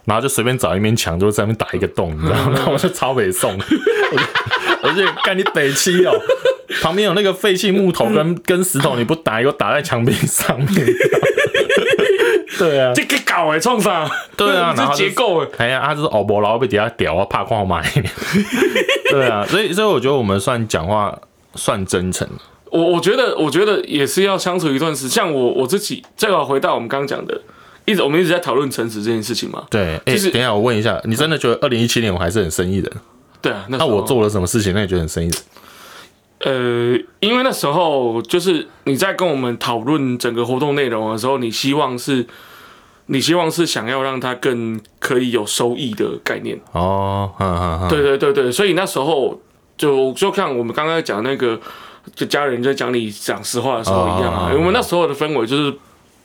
[0.06, 2.54] 然后就随便找一面墙，就在那边打一个洞，你知道吗？
[2.56, 3.54] 然后我就超北宋，
[4.82, 6.12] 我就我就干你北七哦，
[6.82, 10.68] 旁边有那个废弃木头跟跟石头，你不打，给我打在墙壁上面。
[12.62, 14.08] 对啊，这个搞诶，创啥？
[14.38, 17.84] 对啊，这 然后是结构诶，哎呀，他就是哦，无老被底下屌啊，怕矿买。
[19.10, 21.18] 对啊，所以所以我觉得我们算讲话
[21.56, 22.28] 算真诚。
[22.70, 27.42] 我我觉得，我觉得也是要相处一段时，像我我自己，这个回到我们刚刚讲的，
[27.86, 29.66] 一一直我们一直在讨论诚实这件事情嘛。
[29.70, 32.92] 对，哎、就是等一下我问一下，你真的觉得二零一七年我还是很生意人？
[33.42, 35.38] 对啊，那那我做了什么事情让你觉得很生意人？
[36.44, 42.26] 呃，因为那时候就是你在跟我们讨论整个活动内容的时候，你希望是，
[43.12, 46.58] 你希望是想要让它更可以有收益的概念。
[46.72, 47.30] 哦，
[47.90, 49.38] 对对对对，所以那时候
[49.78, 51.60] 就就像我们刚刚讲那个，
[52.16, 54.50] 就家人在讲你讲实话的时候一样啊。
[54.50, 55.74] 哦我们那时候的氛围就是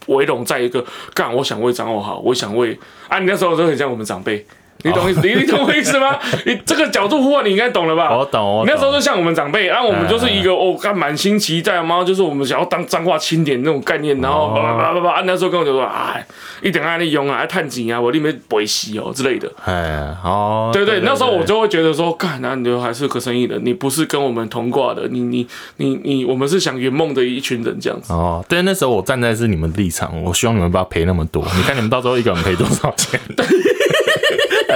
[0.07, 4.47] 围拢在一个干，我想为长我好，我想为啊，你那时候就很像我们长辈。
[4.83, 5.21] 你懂意思？
[5.23, 6.19] 你你懂我意思吗？
[6.45, 8.17] 你这个角度呼唤你应该懂了吧？
[8.17, 8.65] 我懂。
[8.67, 16.25] 那时候就像我们长辈，然后我们就是一个哦，干满心期待，然后就是我们想要当脏话清点那种概念，然后叭叭叭叭叭，啊那时候跟我就说，哎，
[16.63, 19.51] 一点爱利用啊，爱探井啊，我里面不会洗哦之类的。
[19.65, 28.13] 哎，哦，对对，那时候我就会觉得说，干，那你就还是个生意人，你不是跟我们同挂的，你你你你，我们是想圆梦的一群人这样子。
[28.13, 31.43] 哦，但那时候我站在是你们的立场，我希望你们不要赔那么多。
[31.57, 33.19] 你看你们到时候一个人赔多少钱？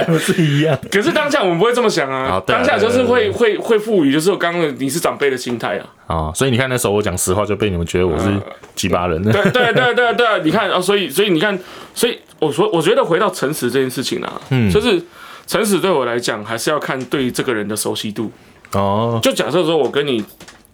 [0.05, 0.77] 还不是一样？
[0.91, 5.85] 可是当下我们不会这么想啊哦，啊当下就是会对会会赋予，就是我刚刚你是长辈的心态啊。
[6.07, 8.29] 哦，所以你看那时候我讲实话，就被你们觉得我是
[8.75, 9.21] 鸡巴人。
[9.23, 11.57] 对对对对对，你看啊，所以所以你看，
[11.93, 15.01] 所以我说我觉得回到诚实这件事情啊，嗯，就是
[15.47, 18.31] 诚实对我来讲，还是要看对这个人的熟悉度。
[18.73, 20.23] 哦，就假设说我跟你，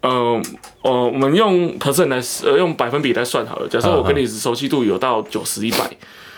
[0.02, 0.40] 呃
[0.82, 3.68] 呃，我们用 percent 来呃用百分比来算好了。
[3.68, 5.78] 假设我跟你熟悉度有到九十一百，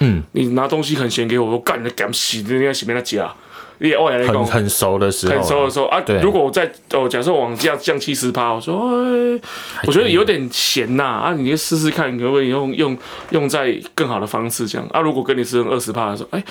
[0.00, 3.30] 嗯，你拿东西很咸给我，我干你的干洗，你要洗没那加，
[3.78, 4.34] 你我来讲。
[4.34, 9.40] 很很熟的时候，很熟的时候啊对，如果我在哦，假设往降降七十趴，我说，哎，
[9.86, 12.96] 我觉得有点咸呐啊，你就试试看，可不可以用用
[13.30, 15.00] 用在更好的方式这样啊？
[15.00, 16.42] 如果跟你是二十趴的时候，哎，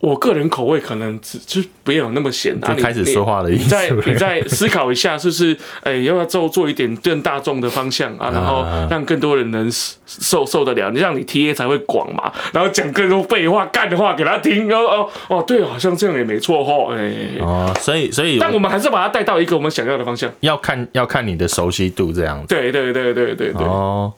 [0.00, 3.64] 我个人口味可能只就不要有那么咸啊，开始说话的意思。
[3.64, 8.30] 你再你再思考一下，是不是哎、要不要做做一点更大众的方向啊？
[8.32, 9.70] 然后让更多人能
[10.08, 20.32] 受受得了，你让你 TA 才会广嘛，然后讲更多废话、干的话给他听，然后哦哦，对，好像这样也没错哈，哎、哦，所以所以但我们还是把他带到一个我们想要的方向。
[20.40, 22.46] 要看要看你的熟悉度这样子。
[22.48, 24.12] 对对对对对对，哦，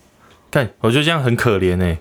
[0.51, 1.97] 看，我觉得这样很可怜呢，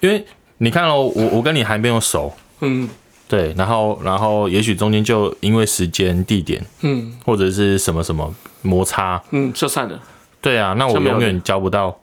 [0.00, 0.24] 因为
[0.58, 2.88] 你看哦，我我跟你还没有熟，嗯。
[3.28, 7.16] 对，然后然后也许中间就因为时间、地点嗯。
[7.24, 9.96] 或者是什么什么摩擦，嗯，就散了。
[10.40, 11.96] 对啊，那我永远交不到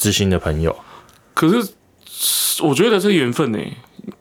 [0.00, 0.74] 知心的朋友。
[1.34, 1.72] 可是
[2.62, 3.58] 我觉得这是缘分呢，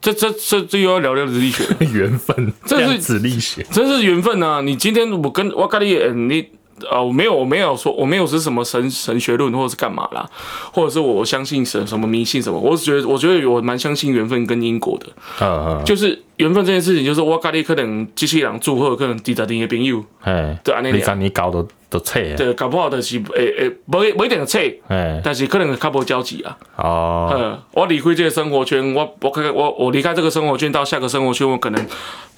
[0.02, 1.78] 这这这这又要聊聊子力学了。
[1.92, 3.66] 缘分，这是量子力学。
[3.72, 4.62] 真是缘分啊！
[4.62, 6.46] 你今天我跟我跟你，呃你
[6.90, 10.30] 啊，我没有我没有说我没有是什么神神学论或者是干嘛啦，
[10.72, 22.20] 或者是我相信神什么迷信什么，我只觉得我觉得我蛮相信缘分跟因果的，啊啊，就是缘分这件事情，就是我跟你可能机器人祝贺，可能第十年的朋友，哎，对安尼俩你三你搞都都册。
[22.20, 26.58] 啊，对，搞不好就是诶诶，无无一定册，哎，但是可能较无交集啊。
[26.78, 31.86] 哦，呃，我离开这个生活圈，我我开我我离开这个生活圈到下个生活圈，我可能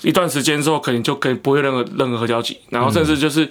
[0.02, 3.48] 一段时间之后，可能就可以不会任何任何交集，然后甚至就是。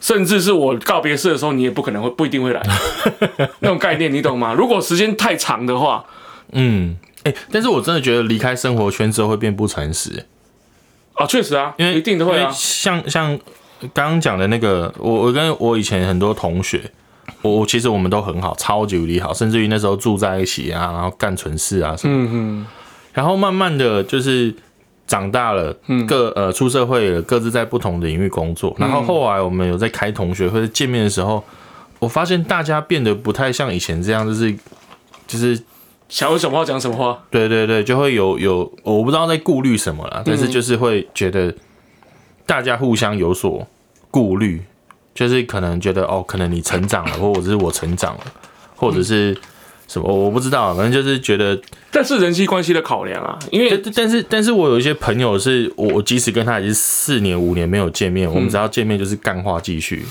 [0.00, 2.62] 甚至是我告别式的时候，你也不可能会不一定会来，
[3.58, 4.54] 那种概念你懂吗？
[4.56, 6.04] 如果时间太长的话，
[6.52, 10.24] 嗯，哎，但是我真的觉得离开生活圈之后会变不诚实，
[11.14, 13.38] 啊，确实啊，因为一定都会啊，像像
[13.92, 16.90] 刚刚讲的那个，我我跟我以前很多同学，
[17.42, 22.66] 我我其实我们都很好，超级无敌好，甚至于那时候住在一起啊，然后干蠢事啊什么，嗯嗯，
[23.12, 24.54] 然后慢慢的就是
[25.06, 25.76] 长大了，
[26.06, 31.42] 各呃出社会了，各自在不同的领域工作，然后后来我们有在开同学会见面的时候，
[31.98, 34.54] 我发现大家变得不太像以前这样，就是
[35.26, 35.60] 就是
[36.08, 41.54] 想有什么话讲什么话，对对对，就会有有我不知道在顾虑什么啦，但是就是会觉得
[42.46, 43.66] 大家互相有所
[44.10, 44.62] 顾虑，
[45.14, 48.24] 就是可能觉得哦，可能你成长了， 或者是我成长了，
[48.74, 49.36] 或者是
[49.86, 51.60] 什么，我我不知道，反正就是觉得，
[51.92, 60.06] 但是人际关系的考量啊，因为但但是但是我有一些朋友是我我即使跟他已经四年五年没有见面，我们只要见面就是干话继续，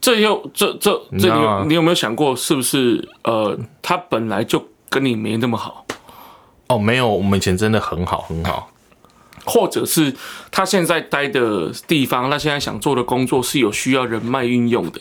[0.00, 5.84] 这又这这这你有没有想过，是不是呃，他本来就跟你没那么好？
[6.68, 8.70] 哦，没有，我们以前真的很好很好，
[9.46, 10.14] 或者是
[10.50, 15.00] 他现在待的地方，他现在想做的工作是有需要人脉运用的。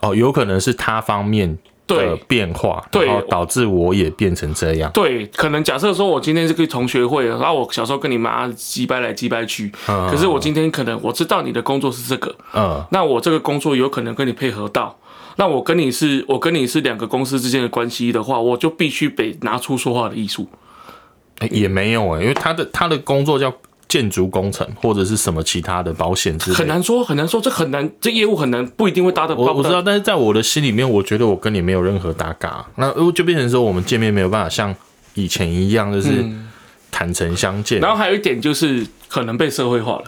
[0.00, 4.90] 哦，有可能是他方面的对变化，对然后导致我也变成这样。
[4.92, 14.96] 对，可能假设说我今天是个同学会，然后我小时候跟你妈击掰来击掰去，可是我今天可能我知道你的工作是这个，嗯，那我这个工作有可能跟你配合到。
[15.38, 20.48] 那我跟你是，我跟你是两个公司之间的关系的话，我就必须得拿出说话的艺术。
[21.38, 23.54] 欸也没有哎、因为他的他的工作叫
[23.86, 29.40] 建筑工程或者是什么其他的保险之类的，很难说，很难说，这很难，这业务很难，不一定会搭得到。
[29.40, 34.74] 我我知道，但是在我的心里面，我觉得我跟你没有任何搭嘎，那就变成说我们见面没有办法像
[35.14, 36.28] 以前一样，就是
[36.90, 37.80] 坦诚相见。
[37.80, 40.04] 然后还有一点就是可能被社会化了，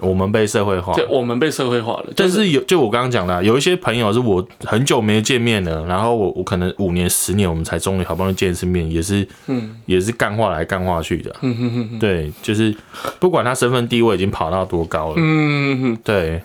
[0.00, 2.06] 我们被社会化，对，我们被社会化了。
[2.16, 11.34] 但是有，就我刚刚讲的啊，有一些朋友是我很久没见面了，然后我我可能五年、十年，我们才终于好不容易见一次面，也是，嗯也是干话来干话去的。
[11.42, 12.74] 嗯哼哼哼，对，就是
[13.18, 16.42] 不管他身份地位已经跑到多高了，嗯哼，对，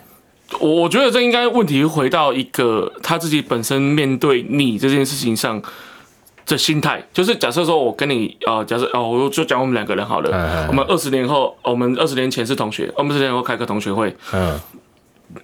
[0.60, 5.60] 我我觉得这应该问题回到一个他自己本身面对你这件事情上
[6.46, 14.58] 的心态，就是假设说我跟你啊、呃假设哦，我就讲我们两个人好了，嗯我们二十年后，我们二十年前是同学，我们二十年后开个同学会，嗯。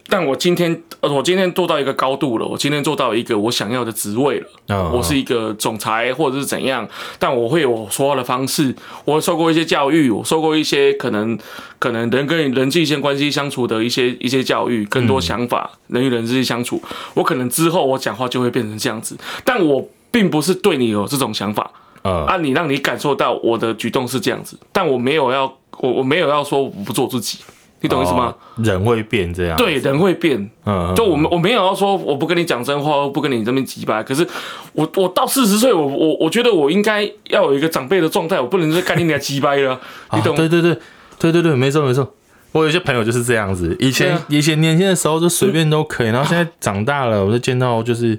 [0.08, 4.46] 但我今天呃，我今天做到一个高度了，我今天做到一个我想要的职位了。
[4.68, 6.86] 嗯，我是一个总裁或者是怎样，
[7.18, 8.72] 但我会有我说话的方式，
[9.04, 11.36] 我受过一些教育，我受过一些可能
[11.80, 16.80] 可能人跟人际间关系相处的一些一些教育，更多想法，人与人之间相处，
[17.14, 21.70] 我可能之后我讲话就会变成这样子，但我并不是对你有这种想法。
[22.02, 22.26] 嗯。
[22.26, 25.44] 啊，你让你感受到我的举动是这样子，但我没有要
[25.78, 27.38] 我我没有要说我不做自己，
[27.80, 28.26] 你懂意思吗？
[28.26, 34.26] 哦人会变这样，，对，人会变，嗯，就我们我没有要说我不跟你讲真话，我不跟你这边急白，可是
[34.74, 39.80] 我我到四十岁，我我我觉得我应该要有一个长辈的状态，我不能再干你俩急掰了，
[40.12, 40.36] 你啊懂？
[40.36, 40.76] 对对对。
[41.18, 42.14] 对对对，没错没错。
[42.52, 44.26] 我有些朋友就是这样子，以前、啊。
[44.28, 48.18] 以前年轻的时候就随便都可以，然后现在长大了，我就见到就是，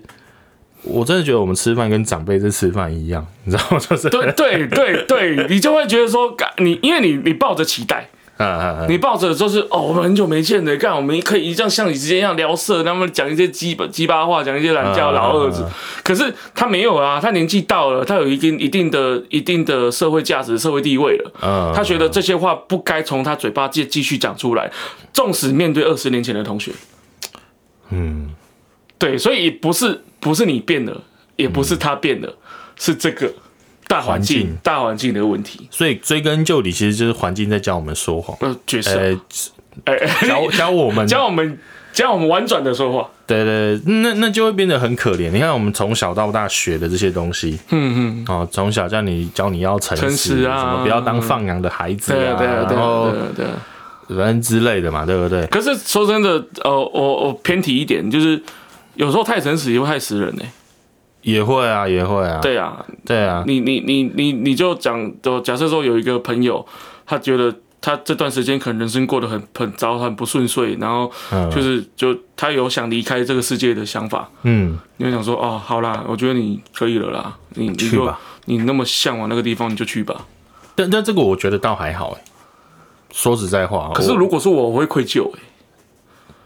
[0.84, 3.78] 我真的觉得我们吃饭跟长辈在吃饭一样，你知道吗？
[3.90, 8.10] 就是对对对对，你就会觉得说，干你因为你你抱着期待，
[8.90, 15.70] 你抱着就是哦，我们很久没见了，干我们可以一样像你之前一样聊色，他们讲一些鸡巴鸡巴话，讲一些懒觉啊老二子啊。
[16.04, 21.32] 可是他没有啊，他年纪到了，他有一定一定的一定的社会价值、社会地位了。
[21.44, 24.72] 嗯他觉得这些话不该从他嘴巴继继续讲出来，
[25.14, 26.72] 纵使面对二十年前的同学，
[27.92, 28.32] 嗯，
[29.02, 31.02] 对，所以不是不是你变了，
[31.36, 32.32] 也不是他变了，
[32.78, 33.34] 是这个
[33.88, 35.68] 大环境大环境的问题。
[35.72, 39.02] 所以追根究底，其实就是环境在教我们说谎，呃，确实啊，
[39.86, 41.58] 呃，哎、哎教 教我们，教我们
[41.92, 43.10] 教我们婉转的说话。
[43.26, 45.32] 对对，对那那就会变得很可怜。
[45.32, 53.52] 你看我们从小到大学的这些东西，嗯嗯，哦，从小叫你教你要诚实，啊什么不要当放羊的孩子对啊对啊对然后啊对啊对啊。
[54.10, 55.48] 反正之类的嘛，对不对？
[55.48, 56.32] 可是说真的，
[56.66, 58.42] 呃，我我偏题一点，就是
[58.96, 60.44] 有时候太诚实也会害死人呢、
[61.22, 66.66] 也会啊，也会啊，对啊，对啊，你你你你你就讲，就假设说有一个朋友，
[67.06, 71.50] 他觉得他这段时间可能人生过得很很糟，很不顺遂，然后嗯。
[71.52, 78.20] 就是就他有想离开这个世界的想法，嗯，你会想说，哦，好啦，我觉得你可以了啦，你你就去吧。
[78.46, 80.26] 你那么向往那个地方，你就去吧。
[80.74, 82.24] 但但这个我觉得倒还好哎。
[83.12, 85.40] 说实在话，可是如果是我，我会愧疚、欸，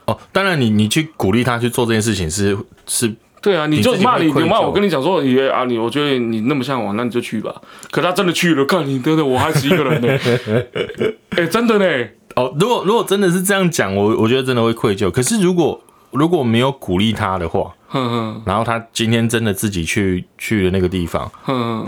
[0.06, 7.54] 哦，当然你你去鼓励他去做这件事情是是对啊，你就骂你，你骂我，跟你讲说，你啊，你我觉得你那么向往，那你就去吧。
[7.92, 10.08] 可他真的去了，看你真的，我还是一个人呢、
[11.38, 11.86] 哎、真的呢、
[12.36, 15.12] 哦，如果如果真的是这样讲，我我觉得真的会愧疚。
[15.12, 21.86] 可是如果如果没有鼓励他的话，哼哼然后他今天真的自己去去了那个地方，哼，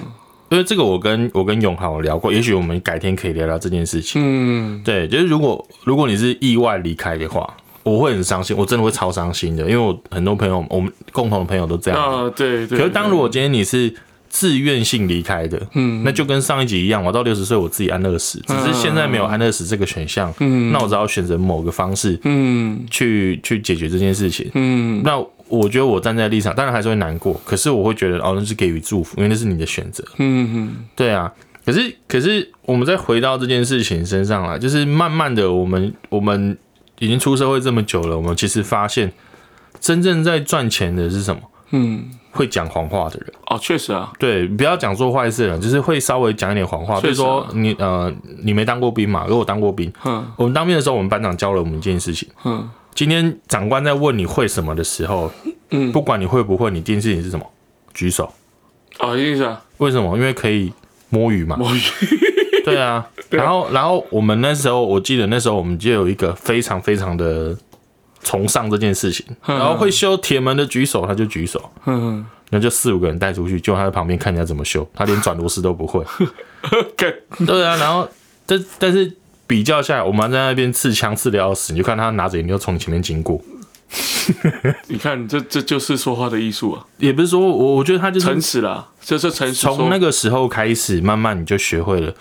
[0.50, 4.22] 因为这个我跟我跟永豪有聊过，也许我们改天可以聊聊这件事情。
[4.24, 7.52] 嗯，对，就是如果如果你是意外离开的话，
[7.88, 12.00] 我会很伤心，我真的会超伤心的，因为我很多朋友，我们共同的朋友都这样。
[12.00, 12.78] 啊，对对。
[12.78, 13.94] 可是当如果今天你是
[14.30, 24.52] 自愿性离开的，嗯那就跟上一集一样，我到六十岁我自己安乐死，只是现在没有安乐死这个选项，嗯那我只好选择某个方式嗯去去解决这件事情。
[24.54, 30.04] 嗯那我觉得我站在立场，当然还是会难过，可是我会觉得哦，那是给予祝福，因为那是你的选择。
[30.18, 31.32] 嗯嗯对啊，
[31.66, 36.58] 可是可是我们再回到这件事情身上来，就是慢慢的，我们我们
[37.00, 39.12] 已经出社会这么久了，我们其实发现，
[39.80, 41.42] 真正在赚钱的是什么？
[41.72, 43.32] 嗯，会讲谎话的人。
[43.48, 46.96] 哦，确实啊，对，不要讲做坏事的人，就是会稍微讲一点谎话。
[47.02, 49.24] 比确实啊如说你呃，你没当过兵嘛？
[49.28, 55.32] 如果我当过兵，嗯我们当兵的时候，我们班长教了我们一件事情：嗯今天长官在问你会什么的时候，
[55.72, 57.46] 嗯，不管你会不会，你第一件事情是什么？
[57.94, 58.32] 举手。
[59.00, 60.18] 哦，意思啊，为什么？
[60.18, 60.72] 因为可以
[61.10, 61.58] 摸鱼嘛。
[61.58, 61.80] 摸鱼，
[62.72, 67.56] 对啊， 然后然后我们那时候，我记得那时候我们就有一个非常非常的
[68.24, 76.04] 崇尚这件事情，然后会修铁门的举手，他就举手，嗯，然后就四五个人带出去，就他在旁边看人家怎么修，他连转螺丝都不会。
[76.98, 77.14] 干，
[77.46, 78.08] 对啊，然后
[78.46, 79.10] 但但是
[79.46, 83.40] 比较下来，我们在那边刺枪刺的要死，你就看他拿着你就从你前面经过，
[84.88, 89.74] 你看，这这就是说话的艺术啊，也不是说我我觉得他就是诚实啦，就是诚实说。
[89.76, 92.14] 从那个时候开始，慢慢你就学会了。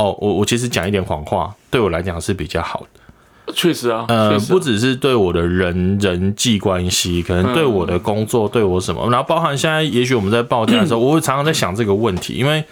[0.00, 3.52] 哦，我我其实讲一点谎话，对我来讲是比较好的。
[3.52, 12.64] 确实啊，呃，啊不只是对我的人人际关系，可能对我的工作，对我什么，然后包含现在，也许我们在报价的时候， 我会常常在想这个问题，因为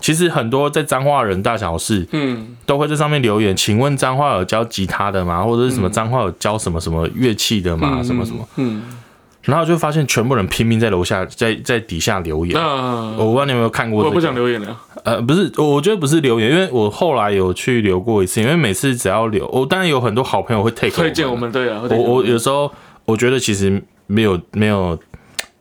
[0.00, 5.42] 其实很多在脏话人大小事嗯，都会在上面留言，请问脏话有教吉他的吗？
[5.42, 8.02] 或者是什么脏话有教什么什么乐器的吗？
[8.02, 8.48] 什么什么？
[8.56, 8.82] 嗯，
[9.44, 12.54] 然后就发现全部人拼命在楼下，在在底下留言。
[12.54, 14.76] 那我不知道你有没有看过、这个，我不想留言了。
[15.04, 22.72] 呃，不是，我我觉得不是留言，因为我后来有去留过一次，因为每次只要留，我当然有很多好朋友会 take 推荐我们们对啊，我我有时候
[23.04, 24.96] 我觉得其实没有没有，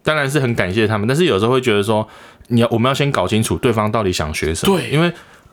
[0.04, 2.08] 当然是很感谢他们，但是有时候会觉得说，
[2.50, 4.90] 你要我们要先搞清楚对方到底想学什么，对。
[4.90, 5.12] 因为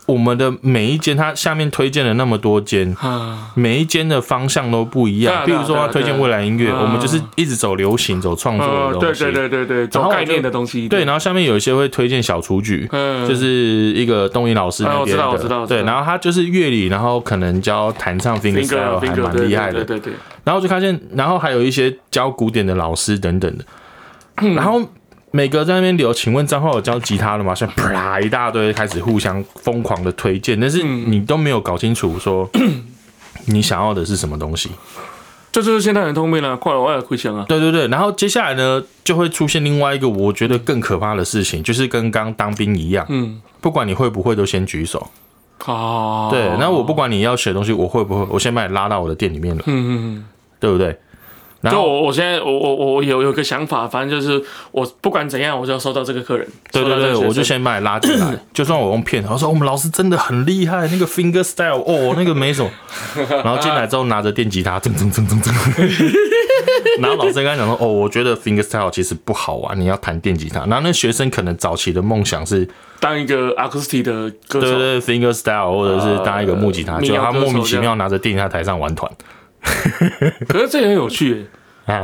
[0.09, 5.45] 我们的每一间，它下面推荐了那么多间，啊，每一间的方向都不一样。
[5.45, 23.63] 比如说他推荐未来音乐，我们就是一直走流行、走创作的呃，东西，对对对对对，走概念的东西，对，然后下面有一些会推荐小雏菊，嗯，就是一个东音老师那边的，我知道对，然后他就是乐理，然后可能教弹唱 finger 还蛮厉害的，对对对，然后就发现，然后还有一些教古典的老师等等的，
[24.41, 24.55] 嗯。
[24.55, 24.81] 然后
[25.31, 27.53] 每个在那边留，请问张浩有教吉他了吗？
[27.53, 32.49] 像啪一大堆开始互相疯狂的推荐，但是嗯你都没有搞清楚说
[33.45, 34.69] 你想要的是什么东西。
[35.51, 45.09] 这就是现在很通病了，快了我也会想啊，对对对，然后接下来呢，就会出现另外一个我觉得更可怕的事情，就是跟刚当兵一样，嗯，不管你会不会，都先举手。
[45.65, 50.25] 哦，对，那我不管你要学东西，我会不会，我先把你拉到我的店里面了，嗯嗯
[50.59, 50.95] 对不对？
[51.61, 54.41] 嗯，然后就我我现在我我我有有个想法，反正就是
[54.71, 62.69] 我不管怎样，我就要收到这个客人，对对对，我就先把你拉进来， 就算我用骗他，我说我们老师真的很厉害，那个 finger style 哦，那个没什么，
[63.43, 65.51] 然后进来之后拿着电吉他，噌噌噌噌噌，
[66.99, 70.61] 然后老师跟他讲说，哦，我觉得 finger style 其实不好玩，你要弹电吉他。
[70.61, 72.67] 然后那学生可能早期的梦想是，
[72.99, 79.09] 当一个 acoustic 的歌手，对对对 finger style 或者是当一个木吉他，呃就他莫名其妙拿着电吉他台上玩团，
[80.47, 81.45] 可是这也很有趣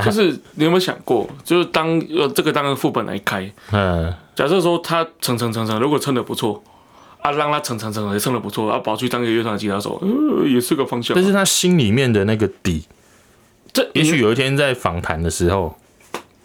[0.03, 6.63] 就是你有没有想过，就是当呃这个当个副本来开，嗯，假设说他撑撑撑撑，如果撑的不错。
[7.21, 11.15] 啊，让他成成成也撑的不错，啊，跑去当一个乐团的吉他手，呃，也是个方向。
[11.15, 12.85] 但是他心里面的那个底，
[13.73, 15.75] 这也许有一天在访谈的时候，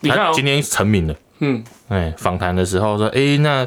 [0.00, 1.14] 你看、哦，今天成名了。
[1.40, 3.66] 嗯，哎，访谈的时候说，哎、那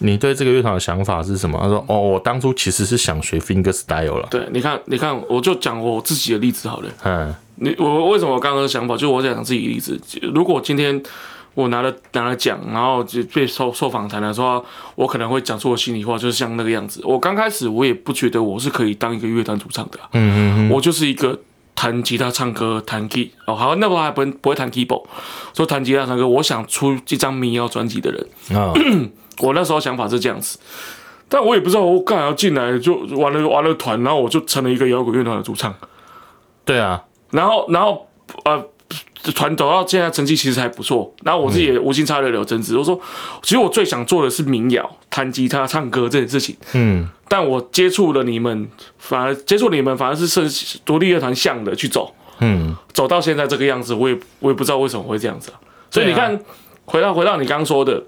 [0.00, 1.58] 你对这个乐团的想法是什么？
[1.62, 4.26] 他说，哦，我当初其实是想学 finger style 了。
[4.30, 6.88] 对，你看，你看，我就讲我自己的例子好了。
[7.04, 10.00] 嗯你我为什么我刚刚的想法，就是我在讲自己的例子。
[10.34, 10.98] 如果今天
[11.52, 17.02] 我拿了拿了奖，然后就被受受访谈的时候，我可能会讲出我心里话，就是像那个样子。
[17.04, 21.38] 我刚开始我也不觉得我是可以当一个乐团主唱的啊、嗯嗯我就是一个
[21.74, 25.04] 弹吉他、唱歌、弹 key 哦，好，那时候还不不会弹 keyboard，
[25.54, 28.26] 说弹吉他、唱歌，我想出一张民谣专辑的人。
[29.40, 30.58] 我那时候想法是这样子，
[31.28, 35.74] 但我也不知道我干要进来就玩了玩了团，然后我就成了一个摇滚乐团的主唱。
[36.64, 38.06] 对啊，然后然后
[38.44, 38.64] 呃，
[39.34, 41.12] 团走到现在成绩其实还不错。
[41.22, 43.00] 然后我自己也无心插柳柳真子，我说
[43.42, 46.56] 其实我最想做的是民谣、弹吉他、唱歌这件事情。
[46.74, 48.68] 嗯但我接触了你们，
[48.98, 55.60] 反而接触你们反而是是独立乐团向的去走，嗯，走到现在这个样子，我也我也不知道为什么会这样子啊。
[55.92, 56.36] 所以你看，
[56.86, 58.02] 回到回到你刚刚说的，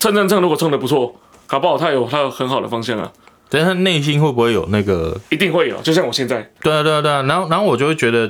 [0.00, 1.14] 蹭蹭蹭，如果蹭的不错，
[1.46, 3.12] 搞不好他有他有很好的方向啊，
[3.48, 5.16] 但是他内心会不会有那个？
[5.28, 5.80] 一定会有。
[5.82, 8.28] 就像我现在，对啊对啊对啊，然后然后我就会觉得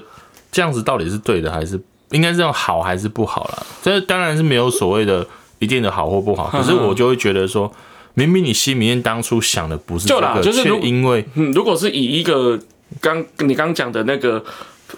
[0.52, 3.62] 这样子到底是对的还是应该是要好还是不好啦？
[3.82, 5.26] 这当然是没有所谓的
[5.60, 7.72] 一定的好或不好， 可是我就会觉得说。
[8.14, 12.58] 明明你心里面当初想的不是这就啦个，却就是因为嗯，如果是以一个
[13.00, 14.44] 刚你刚讲的那个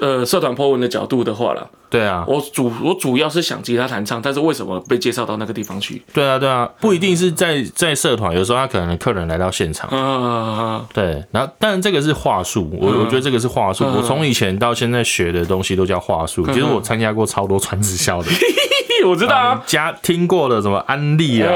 [0.00, 6.02] 呃社团 po 文的角度的话啦，对啊，我主我主要是想吉他弹唱，但是为什么被介绍到那个地方去？
[6.12, 16.46] 对啊，对啊，不一定是在在社团，有时候他可能客人来到现场，啊，对，然后当然这个是话术，我我觉得这个是话术，我从以前到现在学的东西都叫话术。
[16.46, 18.30] 其实我参加过超多传直销的，
[19.04, 21.50] 我知道啊，家听过的什么安利啊、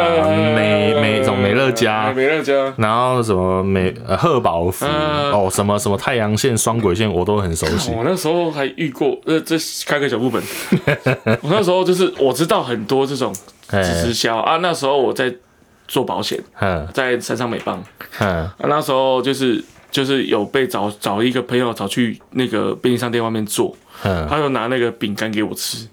[0.54, 7.92] 美美什么美乐家，美乐家，然后什么美呃贺宝福嗯哦，什么什么太阳线、双轨线，我都很熟悉。
[7.92, 10.42] 我那时候还遇过，呃，这开个小部本，
[11.42, 13.34] 我那时候就是我知道很多这种
[13.70, 15.32] 哎，直销啊，那时候我在
[15.88, 16.86] 做保险，嗯。
[16.92, 17.82] 在山上美邦，
[18.18, 18.28] 嗯。
[18.28, 25.86] 啊，那时候就是就是有被找找一个朋友找去那个便利商店外面做，嗯，他就拿那个饼干给我吃，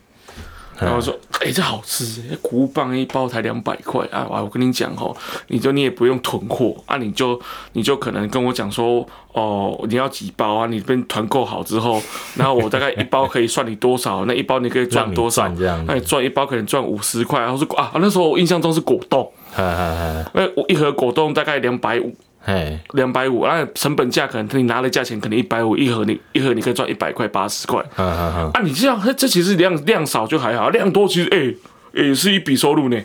[0.83, 4.27] 然后我说：“哎、这好吃，谷物棒一包才两百块啊！
[4.29, 5.15] 我跟你讲哦，
[5.47, 7.39] 你就你也不用囤货啊，你就
[7.73, 10.67] 你就可能跟我讲说，哦，你要几包啊？
[10.67, 12.01] 你这边团购好之后，
[12.35, 15.57] 然后我大概一包可以算你多少，那一包你可以赚多少赚？
[15.57, 22.15] 这样，那你赚一包可能赚五十块，然后说啊，那时候我印象中是果冻， 哈哈哈，那我一盒果冻大概两百五，
[22.45, 27.83] 哎，两百五，那成本价可能你拿的价钱可能一百五一盒你，一盒你可以赚一百块八十块。
[27.95, 32.97] 啊，你这样，这其实量量少就还好，量多其实哎、也是一笔收入呢。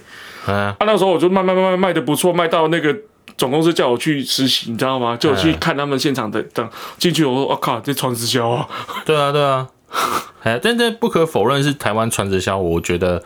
[0.47, 2.97] 嗯啊，那时候我就慢慢慢慢卖的不错，卖到那个
[3.37, 5.17] 总公司叫我去实习，你知道吗？
[5.17, 8.69] 就我去看他们现场的，等进去我说我、靠，这传直销啊！
[9.05, 9.69] 对啊，对啊。
[10.43, 13.23] 哎，但但不可否认是台湾传直销，我觉得，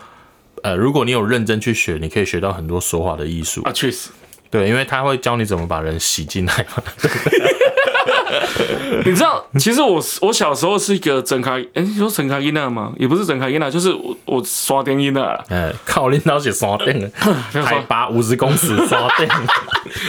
[0.63, 3.63] 呃，如果你有认真去学，你可以学到很多说话的艺术。
[3.63, 4.11] 啊，确实，
[4.53, 6.83] 对，因为他会教你怎么把人洗进来嘛。
[9.05, 12.93] 你知道，其实我我小时候是一个整卡，哎、你说整卡音娜吗？
[12.99, 17.09] 也不是整卡音娜，就是我我刷电音娜， 哎，靠领导写刷电了，
[17.64, 19.28] 海拔五十公尺刷电。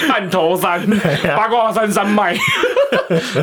[0.09, 0.81] 暗头山、
[1.35, 2.35] 八卦山山脉、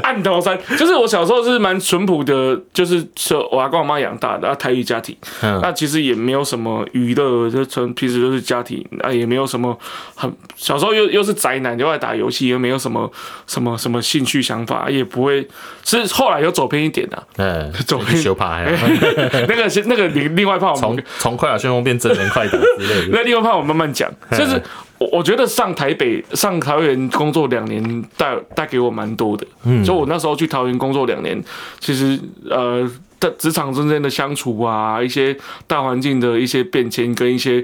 [0.03, 5.61] 暗头山，就是我小时候是蛮淳朴的，就是说我阿公我妈养大的，啊，台语家庭，嗯。
[5.61, 9.77] 那其实也没有什么娱乐，就纯平时就是家庭，啊，也没有什么
[10.15, 13.11] 很小时候又又是宅男，又爱打游戏，又没有什么
[13.47, 15.47] 什么什么兴趣想法，也不会，
[15.85, 18.71] 是后来有走偏一点的、嗯， 走偏修爬呀，
[19.49, 23.09] 那个是那个另另外一趴我们从从快打旋风变真人快打之类的。
[23.13, 24.63] 那另外一趴我慢慢讲，就是
[24.99, 31.43] 我我觉得上台北上桃园工作两年带带给我蛮多的，嗯，就我那时候去桃园工作两年，
[31.81, 32.19] 其实
[32.49, 37.63] 呃在职场之间的相处啊，一些大环境的一些变迁跟一些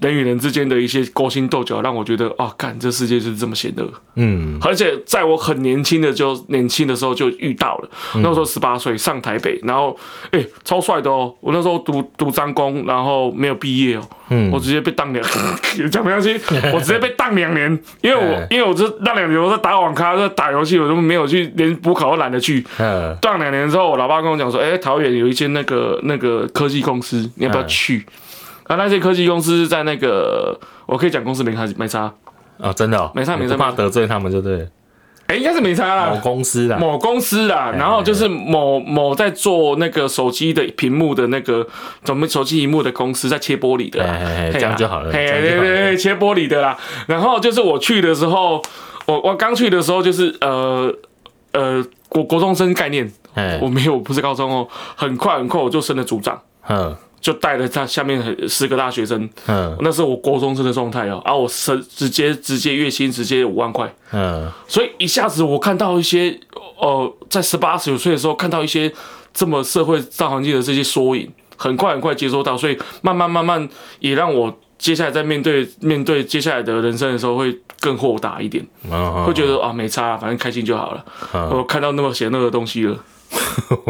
[0.00, 3.88] 人与人之间的一些勾心斗角，让我觉得啊，干这世界就是这么险恶。
[4.16, 9.96] 嗯，而且在我很年轻的就年轻的时候就遇到了，那时候十八岁上台北，然后
[10.30, 11.34] 哎、超帅的哦！
[11.40, 14.02] 我那时候读读专攻，然后没有毕业哦，
[14.52, 15.24] 我直接被当两，
[15.90, 16.38] 讲没关系，
[16.72, 17.70] 我直接被当两年，
[18.02, 18.46] 因为我 哎。
[18.50, 22.64] 因为我这那两年我在打网咖，在打游戏，我都没有去，连补考都懒得去。
[22.78, 27.68] 嗯，当两年之后，我老爸跟我讲说，哎、桃园有一间那个那个科技公司，你要不要嗯。
[27.68, 28.06] 去？
[28.66, 32.12] 啊，那些科技公司是在那个，我可以讲公司名还是没差？
[32.60, 34.66] 啊，真的哦，没差没差怕得罪他们就对了。
[35.26, 36.08] 哎、应该是没差啦。
[36.08, 41.66] 某公司啊，某公司啦，然后就是某某在做那个手机的屏幕的那个
[42.04, 43.98] 怎么手机屏幕的公司在切玻璃的
[44.52, 46.78] 这样就好了嘿对对对，切玻璃的啦。
[47.08, 48.62] 然后就是我去的时候，
[49.06, 50.94] 我我刚去的时候就是呃
[51.52, 56.96] 呃国国中生概念，哎我，没有我不是高中哦，很快很快我就升了组长，嗯
[57.26, 59.76] 就带了他下面很十个大学生，嗯。
[59.80, 63.92] 那是我高中生的状态哦，啊我升直接直接月薪直接五万块。
[64.12, 66.38] 嗯，所以一下子我看到一些，
[66.78, 68.92] 呃，在十八十九岁的时候看到一些
[69.34, 73.68] 这么社会大环境的这些缩影，很快很快接收到，所以慢慢慢慢
[73.98, 79.24] 也让我接下来在面对面对接下来的人生的时候会更豁达一点，嗯。
[79.24, 81.04] 会觉得啊没差，反正开心就好了。
[81.34, 81.50] 嗯。
[81.50, 82.96] 我看到那么险恶的东西了，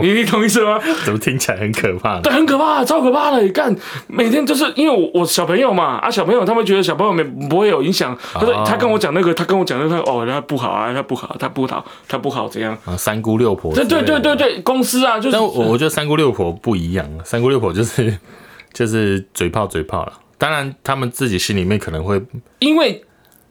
[0.02, 0.80] 你 你懂意思吗？
[1.04, 2.20] 怎么听起来很可怕呢？
[2.22, 3.42] 对，很可怕，超可怕的。
[3.42, 3.74] 你干，
[4.06, 12.76] 每天就是因为我我小朋友嘛，啊，小朋友他们觉得小朋友没不会有影响，他说哦他跟我讲那个，他跟我讲那个，哦，他不好啊，他不好，他不好，他不好怎样？
[12.84, 14.02] 啊，三姑六婆之对。
[14.02, 18.16] 对对对对，公司啊，就是但我我觉得三姑六婆不一样，三姑六婆就是
[18.72, 20.12] 就是嘴炮嘴炮了。
[20.38, 22.22] 当然，他们自己心里面可能会，
[22.58, 23.02] 因为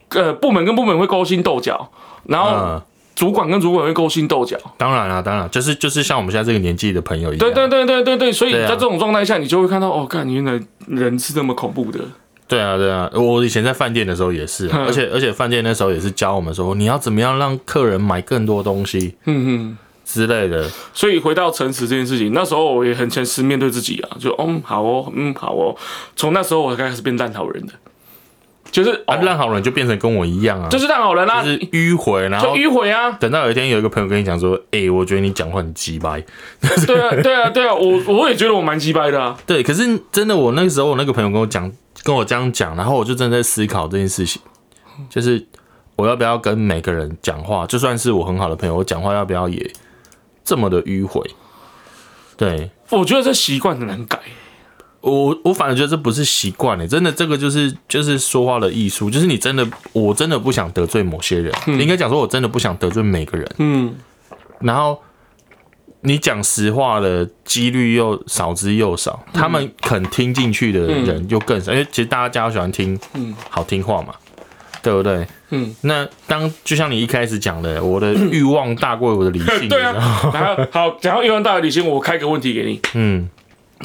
[0.09, 1.89] 呃部门跟部门会勾心斗角，
[2.25, 2.81] 然后嗯，
[3.15, 4.57] 主管跟主管会勾心斗角。
[4.77, 11.99] 当然啦，当然就是就是像我们现在这个年纪的朋友一样，对对对对对对，所以在这种状态下，你就会看到哦，看原来人是这么恐怖的。
[12.47, 13.09] 对啊对啊。
[13.13, 19.77] 我以前在饭店的时候也是啊，嗯而且而且饭店那时候也是教我们说，你要怎么样让客人买更多东西嗯哼。
[20.05, 20.69] 之类的。
[20.93, 25.75] 所以回到诚实这件事情，那时候我也很诚实面对自己啊，就嗯好哦，嗯好哦。
[26.15, 27.73] 从那时候我开始变烂好人的，
[28.75, 36.21] 就是啊，哦，烂好人就变成跟我一样啊，就是烂好人啦、就是迂回，然后就迂回啊，等到有一天有一个朋友跟你讲说，哎、我觉得你讲话很鸡掰。
[36.85, 41.71] 对啊对啊对啊，我我也觉得我蛮鸡掰的啊，对，可是真的，我那个时候我那个朋友跟我讲，
[42.03, 44.41] 跟我这样讲，然后我就真的在思考这件事情，
[45.09, 45.47] 就是
[45.95, 49.71] 我要不要跟每个人讲话，就算是我很好的朋友，我讲话要不要也
[50.43, 51.21] 这么的迂回？
[52.35, 52.69] 对。
[52.89, 54.19] 我觉得这习惯很难改。
[55.11, 63.95] 我，我反而觉得这不是习惯诶，真的，这个就是就是说话的艺术，就是你真的，我真的不想得罪某些人，应该讲说，我真的不想得罪每个人，嗯，
[64.59, 64.99] 然后
[66.01, 72.99] 你讲实话的几率又少之又少，他们肯听进去的人就更少，因为其实大家都喜欢听
[73.49, 74.15] 好听话嘛，
[74.81, 75.27] 对不对？
[75.51, 79.93] 嗯，那当就像你一开始讲的，我的欲望大过我的理性 对啊。
[80.33, 83.29] 然后好，然后欲望大于理性，我开个问题给你，嗯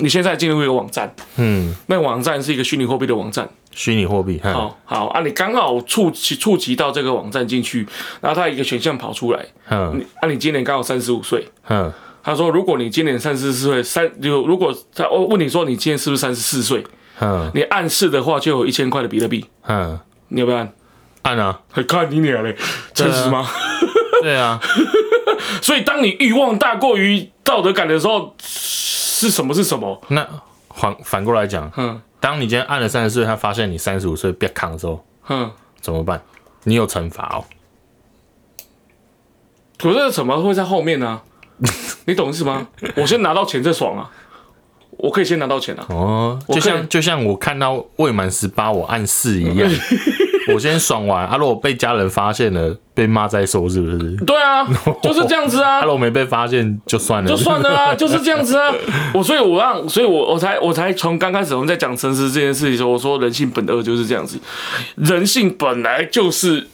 [0.01, 3.49] 你现在进入一个网站，嗯，那个网站是一个虚拟货币的网站。
[3.73, 7.87] 虚拟货币，嗯好好啊，你刚好触及触及到这个网站进去，
[8.21, 11.47] 然后它有一个选项跑出来，嗯你啊，你今年刚好三十五岁。
[11.69, 11.93] 嗯
[12.23, 16.85] 他说，如果你今年三十四岁，三就如果他我问你说你今年是不是三十四岁，
[17.21, 19.99] 嗯你暗示的话，就有一千块的比特币，嗯，
[20.29, 20.59] 你要不要？
[20.59, 20.73] 按？
[21.23, 22.55] 按啊，还看你脸嘞，
[22.93, 23.49] 真实吗？
[24.21, 24.61] 对啊，
[25.63, 28.35] 所以当你欲望大过于道德感的时候，
[29.21, 30.01] 是什么是什么？
[30.09, 30.27] 那
[30.75, 35.51] 反反过来讲，嗯，当你今天按了三十岁，他发现你三十五岁变康的时候，嗯，
[35.81, 36.23] 怎么办？
[36.65, 37.45] 你有惩罚哦。
[39.79, 41.21] 可是什么会在后面呢、
[42.07, 42.67] 你懂意思吗？
[42.97, 44.11] 我先拿到钱再爽啊！
[44.91, 45.85] 我可以先拿到钱啊！
[45.91, 49.71] 哦，就像就像我看到未满十八我按四一样，
[50.55, 54.17] 我先爽完，啊，如果被家人发现了，被骂再说，是不是？
[54.25, 54.67] 对啊，
[55.03, 58.73] 就是这样子啊啊，如，果没被发现就算了，就算了啊， 就是这样子啊。
[59.15, 64.39] 我所以，我让，所以我我才我才从刚开始我们在讲诚实这件事情的时候，我说人性本恶就是这样子，
[64.97, 66.67] 人性本来就是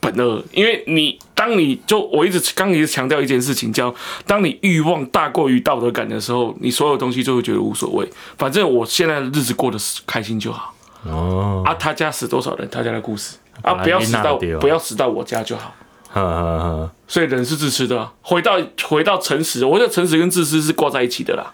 [0.00, 3.94] 本恶，因为你当你就我一直刚一直强调一件事情，叫
[4.26, 8.08] 当你欲望大过于道德感的时候，你所有东西就会觉得无所谓，
[8.38, 10.72] 反正我现在的日子过得开心就好。
[11.04, 15.74] 哦，啊，他家死多少人，他家的故事啊，不要死到不要死到我家就好。
[16.12, 18.52] 呵呵呵，所以人是自私的啊、回到
[18.88, 21.52] 回到诚实，我觉得诚实跟自私是挂在一起的啦。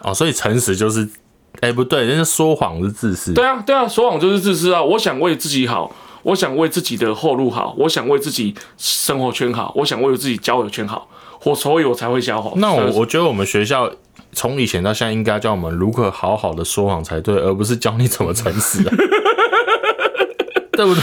[0.00, 1.06] 哦，所以诚实就是，
[1.60, 4.82] 哎，不对，人家说谎是自私，对啊，对啊，说谎就是自私啊！
[4.82, 11.06] 我想为自己好，我想为自己的后路好，我想为自己生活圈好，我想为自己交友圈好，
[11.44, 12.58] 我所以我才会消谎。
[12.58, 13.92] 那我我觉得我们学校
[14.32, 18.94] 从以前到现在应该教我们如何好好的说谎才对，而不是教你怎么诚实啊，
[20.72, 21.02] 对不对？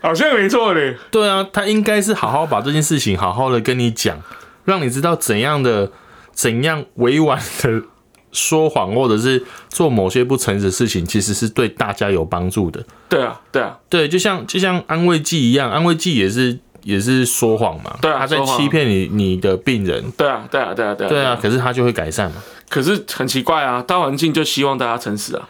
[0.00, 0.96] 好像没错嘞。
[1.10, 4.20] 对啊，他应该是好好把这件事情好好的跟你讲，
[4.64, 5.90] 让你知道怎样的
[6.32, 7.82] 怎样委婉的
[8.30, 12.84] 说谎，或者是做某些不诚实的事情，其实是对大家有帮助的。
[13.08, 21.08] 对啊，对啊，对，就像就像安慰剂一样，安慰剂也是也是说谎嘛，对啊他在欺骗你你的病人，对啊，对啊，对啊，对啊。
[21.10, 22.36] 对啊，可是他就会改善嘛。
[22.68, 25.48] 可是很奇怪啊，大环境就希望大家诚实啊。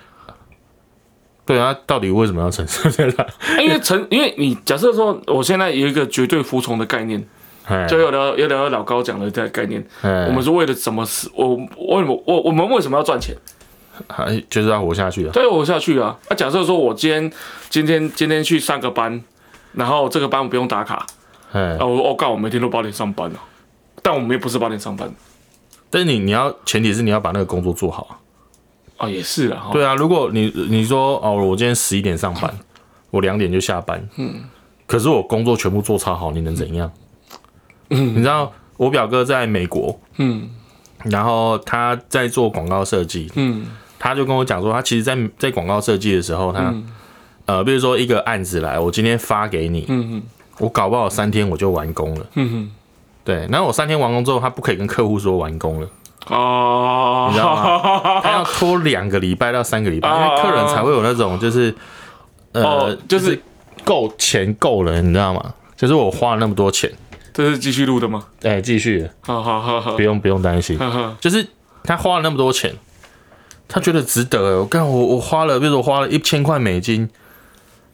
[1.45, 2.89] 对啊，到底为什么要诚实？
[3.59, 7.27] 因为诚，因为你假设说，我现在有一个绝对服从的概念，
[7.67, 11.27] 哎就有聊有聊老高讲的这个概念，哎我们是为了什么事？
[11.35, 13.35] 我为什么我我们为什么要赚钱？
[14.09, 15.31] 还就是要活下去啊。
[15.33, 16.17] 对，活下去啊。
[16.29, 17.33] 那、假设说我今天
[17.71, 19.21] 今天今天去上个班，
[19.73, 21.07] 然后这个班我不用打卡，
[21.53, 23.41] 哎啊，，我我告我每天都八点上班了、
[24.03, 25.11] 但我们也不是八点上班
[25.91, 28.19] 但是你你要前提是你要把那个工作做好啊。
[28.99, 32.53] 啊，也是啊，对啊，如果你你说哦，我今天十一点上班，
[33.11, 34.43] 我两点就下班，嗯，
[34.87, 36.91] 可是我工作全部做超好，你能怎样？
[37.91, 40.51] 嗯，你知道我表哥在美国，嗯。
[41.05, 43.67] 然后他在做广告设计，嗯。
[44.01, 46.75] 他就跟我讲说，他其实在，在广告设计的时候，他、
[47.47, 50.23] 呃，比如说一个案子来，我今天发给你，嗯。
[50.59, 52.71] 我搞不好三天我就完工了，嗯嗯
[53.29, 55.89] 对，然后我三天完工之后，他不可以跟客户说完工了，
[56.29, 58.21] 哦，你知道吗？
[58.23, 61.75] 他要拖两个礼拜到三个礼拜， 因为客人才会有那种就是，
[62.53, 63.39] 呃，哦就是
[63.85, 65.53] 够钱够了，你知道吗？
[65.77, 66.91] 就是我花了那么多钱，
[67.35, 68.25] 这是继续录的吗？
[68.45, 70.79] 哎、继续，好好好好不，用不用担心，
[71.21, 71.47] 就是
[71.85, 72.75] 他花了那么多钱，
[73.69, 74.57] 他觉得值得哎。
[74.57, 77.07] 我看我我花了，比如说我花了一千块美金，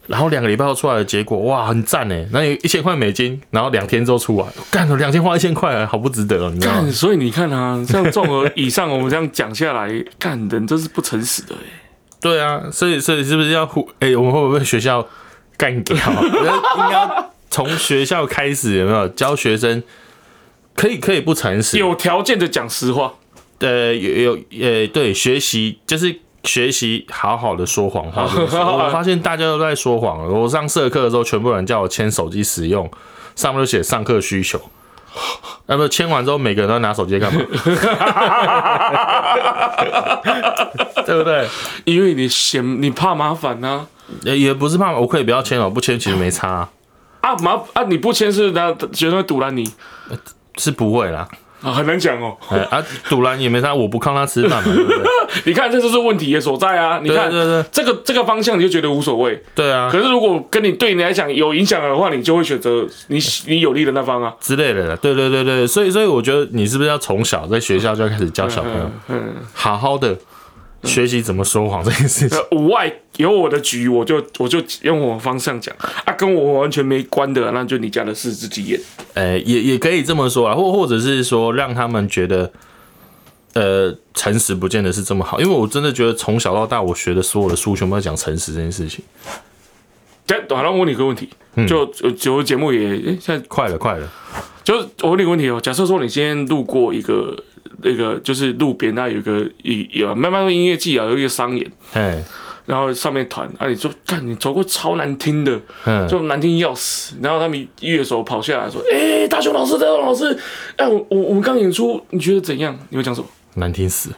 [0.06, 2.26] 然后两个礼拜后出来的结果，哇，很赞哎。
[2.30, 6.90] 那有一千块美金，然后两天之后出来，干了两千花一千块，好不值得哦，你知道吗，？
[6.90, 11.80] 所以你看啊，像综合以上我们这样讲下来，干人真是不诚实的哎。
[12.20, 13.88] 对啊，所以所以是不是要呼？
[14.00, 15.06] 哎、我们会不会学校
[15.56, 15.96] 干掉？
[15.96, 19.82] 应该从学校开始，有没有教学生
[20.74, 21.78] 可以可以不诚实？
[21.78, 23.12] 有条件的讲实话，
[23.58, 28.22] 对，有有呃，对，学习就是学习好好的说谎话。
[28.28, 30.26] 我发现大家都在说谎。
[30.32, 32.90] 我上社课的时候，全部人叫我签手机使用，
[33.34, 34.60] 上面都写上课需求。
[35.66, 37.40] 那么签完之后，每个人都要拿手机干嘛？
[41.06, 41.46] 对不对？
[41.84, 43.86] 因为你嫌你怕麻烦呐、
[44.22, 46.68] 也也不是怕我可以不要签哦，不签其实没差啊、
[47.20, 47.34] 啊。
[47.36, 49.70] 麻啊，你不签是那学生会堵拦你
[50.56, 51.28] 是不会啦。
[51.64, 52.36] 啊，很难讲哦。
[52.50, 54.98] 哎啊，堵拦也没啥，我不看他吃饭嘛，对不对？
[55.46, 57.00] 你看，这就是问题的所在啊！
[57.02, 59.42] 你看对对对这个这个方向，你就觉得无所谓。
[59.54, 64.32] 对啊可是如果跟你对你来讲有影响的话，你就会选择你你有利的那方啊。
[64.40, 70.16] 之类的啦，对对对对，所以所以我觉得你是不是要从小在学校就要开始教小朋友嗯，好好的
[70.84, 72.36] 学习怎么说谎这件事情？
[72.50, 75.74] 呃，五外有我的局，我就我就用我方向讲
[76.04, 78.80] 啊，跟我完全没关的，那就你家的事自己演。
[79.14, 82.52] 呃，也也可以这么说啊，或或者是说让他们觉得，
[83.54, 89.04] 呃，诚实不见得是这么好，因为我真的觉得从小到大我学的所有的书全部在讲诚实这件事情。
[90.26, 91.28] 对，好，了我问你一个问题，
[91.68, 94.08] 就就就节目也，诶现在快了，快了，
[94.64, 97.36] 就是我问你个问题哦，假设说你今天路过一个
[97.82, 102.22] 那个就是路边那有个一有慢慢音乐季啊，有一个商演，哎，
[102.66, 107.16] 然后上面团啊，你就看你走过超难听的，嗯，就难听要死。
[107.22, 110.38] 然后他们乐手跑下来说：“哎、大雄老师，大雄老师，
[110.76, 113.26] 哎、我我我们刚演出，你觉得怎样？”你会讲什么？
[113.54, 114.10] 难听死。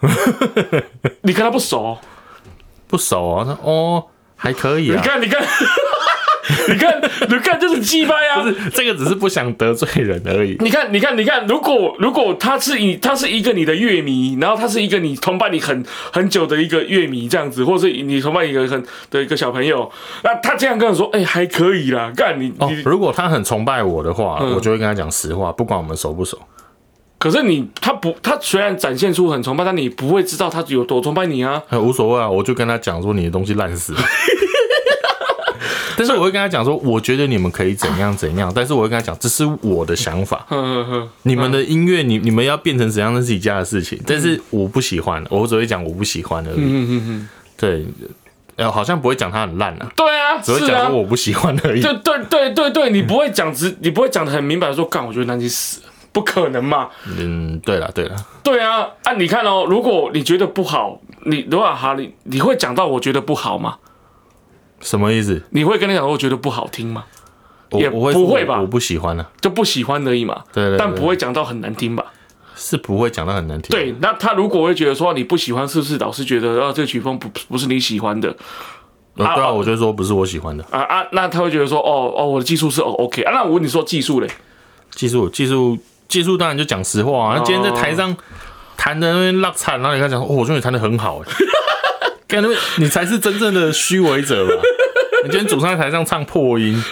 [1.22, 1.98] 你跟他不熟，
[2.88, 3.44] 不熟啊。
[3.44, 4.96] 他哦，还可以啊。
[4.96, 5.40] 你看，你看，
[6.68, 8.42] 你看，你看，就是鸡掰啊！
[8.44, 10.56] 是这个只是不想得罪人而已。
[10.60, 19.90] 你看，你看，你看，如果如果他是你，他是一个你的乐迷，然后他是一个你崇拜你很很久的一个乐迷这样子，或者是你崇拜一个很的一个小朋友，
[20.22, 26.38] 那他这样跟我说，哎、还可以啦，干你哦你，，如果他很崇拜我的话，嗯我就会跟他讲实话，不管我们熟不熟。
[27.18, 31.62] 可是你他不，他虽然展现出很崇拜，但你不会知道他有多崇拜你啊。
[31.68, 34.00] 很，无所谓啊，我就跟他讲说你的东西烂死了。
[36.02, 40.44] 但是我会跟他讲说，我觉得你们可以怎样 怎样，但是我会跟他讲，这是我的想法。
[41.22, 44.00] 你们的音乐，你你们要变成怎样，那是自己家的事情。
[44.06, 46.56] 但是我不喜欢，我只会讲我不喜欢而已。
[46.58, 47.86] 嗯嗯嗯，对，
[48.56, 51.80] 呃，好像不会讲他很烂啊，对啊，只会讲说，我不喜欢而已。
[51.80, 56.88] 对对对对对，你不会讲直，你不会讲的很明白说，干，我觉得南极死了，不可能嘛。
[57.18, 63.76] 嗯，对了对了，对啊，啊，你看哦，如果你觉得不好，你如果哈你你会讲到我觉得不好吗？
[64.82, 65.40] 什么意思？
[65.50, 67.04] 你会跟他讲我觉得不好听吗？
[67.70, 69.26] 也不会吧我我不喜欢啊。
[69.40, 72.04] 就不喜欢而已嘛，对对对但不会讲到很难听吧？
[72.54, 73.70] 是不会讲到很难听。
[73.70, 78.28] 对，那他如果会觉得说你不喜欢，是不是老师觉得啊这个曲风不不是你喜欢的
[79.16, 81.06] 呃，对啊，啊我就说不是我喜欢的啊啊？
[81.12, 83.32] 那他会觉得说哦哦我的技术是哦 OK 啊？
[83.32, 84.28] 那我问你说技术嘞？
[84.90, 85.78] 技术，技术，
[86.08, 87.36] 技术，当然就讲实话啊。
[87.38, 88.14] 那今天在台上
[88.76, 91.26] 弹的那边落惨，然后你跟他讲，哦，我觉得你弹的很好，哎，
[92.32, 94.62] 感觉你才是真正的虚伪者吧？
[95.24, 96.82] 你今天主唱在台上唱破音，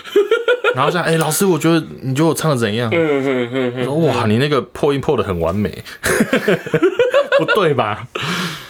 [0.75, 2.91] 然后讲，哎、老师，我觉得你觉得我唱的怎样？
[2.93, 5.83] 嗯哼哼哼，说哇，你那个破音破的很完美，
[7.39, 8.07] 不对吧？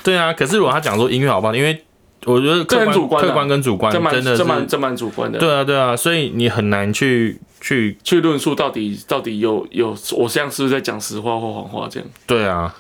[0.05, 1.85] 对啊，可是如果他讲说音乐好不好，因为
[2.25, 5.39] 我觉得客观啊客观跟主观真的是，蛮这蛮主观的。
[5.39, 12.75] 对啊对啊，所以你很难去去去论述到底到底有有我这样是不是在讲实话或谎话，这样对啊，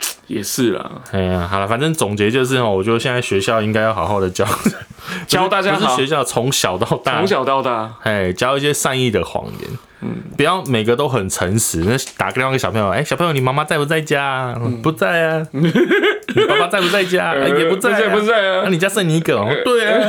[0.26, 0.90] 也是啦。
[1.12, 4.46] 哎呀，好了，反正总结就是哦，我觉得现在学校应该要好好的教
[5.26, 9.70] 教大家好不是学校从小到大，从小到大，哎教一些善意的谎言，
[10.02, 11.80] 嗯，不要每个都很诚实。
[11.80, 14.54] 那打个电话给小朋友，哎、小朋友，你妈妈在不在家啊？
[14.58, 15.46] 嗯不在啊。
[15.52, 17.32] 你爸爸在不在家？
[17.32, 18.70] 哎也不在、啊，不在啊那、。
[18.70, 19.48] 你家剩你一个哦？
[19.64, 20.08] 对啊。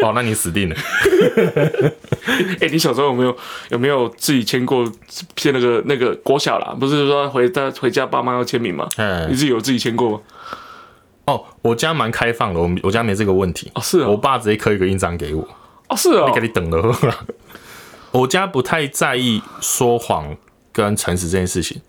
[0.00, 0.76] 哦，那你死定了。
[2.60, 3.36] 哎、你小时候有没有
[3.68, 4.90] 有没有自己签过
[5.36, 6.74] 签那个那个国小啦？
[6.78, 8.88] 不是说回家回家爸妈要签名吗？
[8.96, 10.20] 嗯你，自己有自己签过吗？
[11.26, 13.70] 哦，我家蛮开放的，我我家没这个问题。
[13.74, 15.46] 哦，是我哦，爸直接刻一个印章给我。
[15.88, 16.96] 哦是哦你，给你等了。
[18.14, 20.36] 我家不太在意说谎
[20.72, 21.80] 跟诚实这件事情。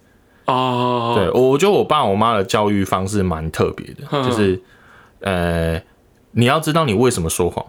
[0.46, 4.24] 哦，对，我觉得我爸我妈的教育方式蛮特别的，嗯。
[4.24, 4.62] 就是
[5.22, 5.82] 呃，
[6.32, 7.66] 你要知道你为什么说谎。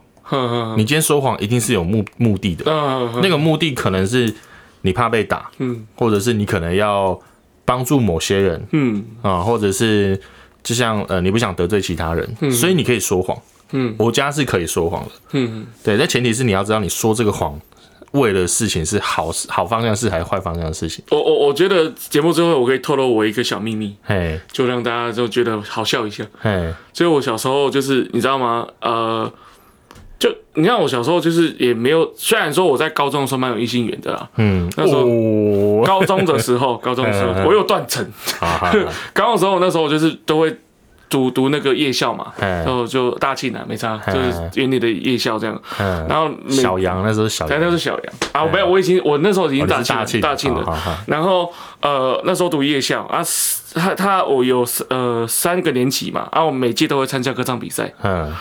[0.76, 2.64] 你今天说谎一定是有目目的的，
[3.22, 4.34] 那个目的可能是
[4.80, 5.86] 你怕被打，嗯。
[5.94, 7.18] 或者是你可能要
[7.64, 9.04] 帮助某些人嗯。
[9.22, 10.20] 啊，或者是
[10.62, 13.36] 就像呃你不想得罪其他人，所以你可以说谎。
[13.72, 13.94] 嗯。
[13.98, 17.59] 我家是可以说谎的，嗯，对，但前提是你要知道你说这个谎
[18.18, 21.04] 为了事情是好事好方向的事还是坏方向的事情。
[21.10, 26.24] 我我我觉得节目最后我可以透露我一个小秘密，嘿，就让大家就觉得好笑一下。
[26.40, 28.66] 嘿，所以我小时候就是你知道吗？
[28.80, 29.30] 呃，
[30.18, 38.04] 就你看我小时候就是也没有，虽然说我在高中的时候蛮有异性缘的啦，嗯，那时候哦，高中的时候，高中的时候 我有断层。
[39.12, 40.56] 高中的时候那时候就是都会
[41.09, 45.61] 读读那个夜校嘛，哎然后就大庆啊，没差，就是原理的夜校这样。
[45.78, 48.14] 嗯，然后小杨那时候小对，杨，那是小杨。
[48.32, 49.82] 啊，没有，我已经我那时候已经大
[50.20, 51.04] 大庆了。
[51.07, 53.22] 然后呃那时候读夜校啊，
[53.74, 58.32] 他他我有呃三个年级嘛，啊我每届都会参加歌唱比赛，嗯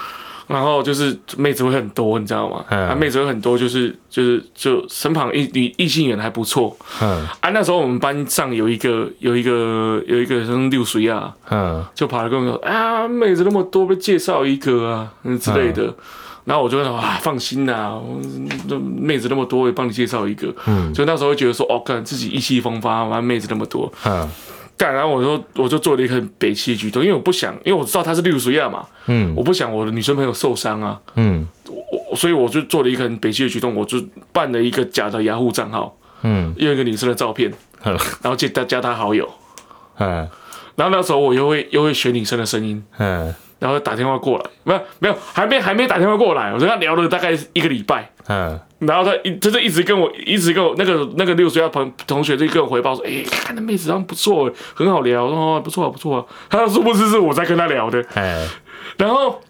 [0.47, 2.63] 然后就是妹子会很多，你知道吗？
[2.69, 7.49] 嗯啊妹子会很多，就是就是就身旁异异异性缘还不错嗯啊。
[7.49, 15.93] 那时候我们班上有一个有一个有一个像六水啊，嗯就跑来跟我说啊，妹子那么多，被介绍一个啊，嗯之类的。
[16.45, 17.99] 然后我就说啊，放心啦，
[18.99, 20.53] 妹子那么多，我也帮你介绍一个。
[20.67, 24.29] 嗯所以那时候会觉得说，哦，干自己意气风发，完妹子那么多，嗯
[24.77, 24.93] 干。
[24.93, 31.47] 然后我就我就做了一个很北气的举动，因为我不想，因为我知道他是绿水亚嘛，嗯我不想我的女生朋友受伤啊，嗯
[32.09, 34.01] 我所以我就做了一个很北气的举动，我就
[34.31, 37.51] 办了一个假的雅虎账号，嗯用一个女生的照片，
[37.83, 39.29] 嗯然后加加加她好友。
[39.99, 40.27] 嗯
[40.75, 43.33] 然后那时候我又会又会学女生的声音，嗯
[43.65, 48.59] 然后打电话过来，没有没有，还没还没打电话过来，我跟他聊了大概一个礼拜，嗯。
[48.77, 58.45] 然后他一就是一直跟我一直跟我那个那个六岁的朋同学就跟我回报说，哎、看那妹子好像不错，很好聊，哦不错啊不错啊，他殊不知是我在跟他聊的，哎
[58.97, 59.41] 然后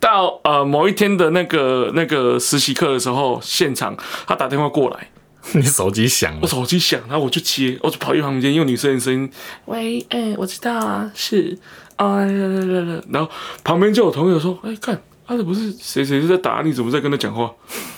[0.00, 3.94] 到呃某一天的那个那个实习课的时候，现场
[4.26, 5.08] 他打电话过来，
[5.52, 9.30] 你手机响了，我手机响，然后我就接，我就跑去旁边，用女生的声音，
[9.66, 11.58] 喂，哎、我知道啊，是，
[11.96, 13.30] 啊，来来来来，然后
[13.64, 17.50] 旁边就有同学说，哎、看，他、这不是谁谁是在打你，怎么在跟他讲话？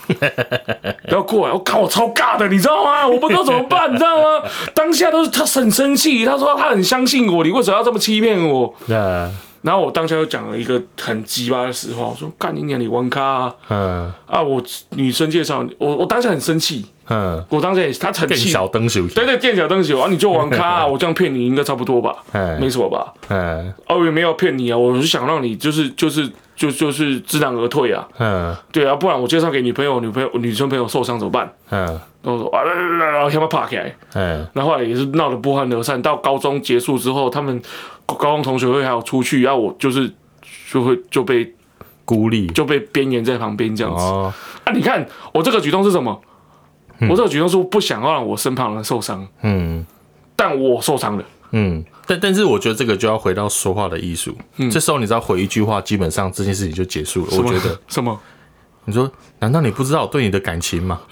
[1.05, 3.07] 然后过来，我靠，我超尬的，你知道吗？
[3.07, 4.49] 我不知道怎么办，你知道吗？
[4.75, 8.75] 当下都是他很生气，他说他很相信我，你为什么要这么欺骗我？
[8.87, 9.31] 那
[9.61, 13.55] 然后我当下又讲了一个很鸡巴的实话，我说干你娘，你玩咖啊！
[13.69, 23.13] 嗯啊，我女生介绍你，我我当下很生气，嗯，我当时也他很更气，小灯手，对对，店小灯球啊，你就玩咖、啊， 我这样骗你应该差不多吧，嗯没什么吧？
[23.29, 31.51] 嗯哦，我也没有骗你啊，我是想让你就是就是就就是知难而退啊，嗯对啊，不然我介绍给女朋友，女朋友女生朋友受伤怎么办？
[31.71, 31.87] 嗯
[32.21, 33.95] 然后我说啊，来来来来，我先把他爬起来。
[34.15, 36.01] 嗯然后后来也是闹得不欢而散。
[36.03, 37.63] 到高中结束之后，他们
[38.05, 40.11] 高高中同学会还有出去，然后我就是
[40.71, 41.55] 就会就被
[42.05, 44.03] 孤立就被边缘在旁边这样子。
[44.03, 44.33] 哦，
[44.65, 46.21] 啊，你看我这个举动是什么？
[47.03, 49.85] 我这个举动是不想要让我身旁人受伤，嗯
[50.35, 51.25] 但我受伤了。
[51.51, 54.37] 嗯，但但是我觉得这个就要回到说话的艺术，
[54.71, 57.37] 这时候你只要回一句话，基本上这件事情就结束了。
[57.39, 58.19] 我觉得什么？
[58.85, 61.01] 你说，难道你不知道我对你的感情吗？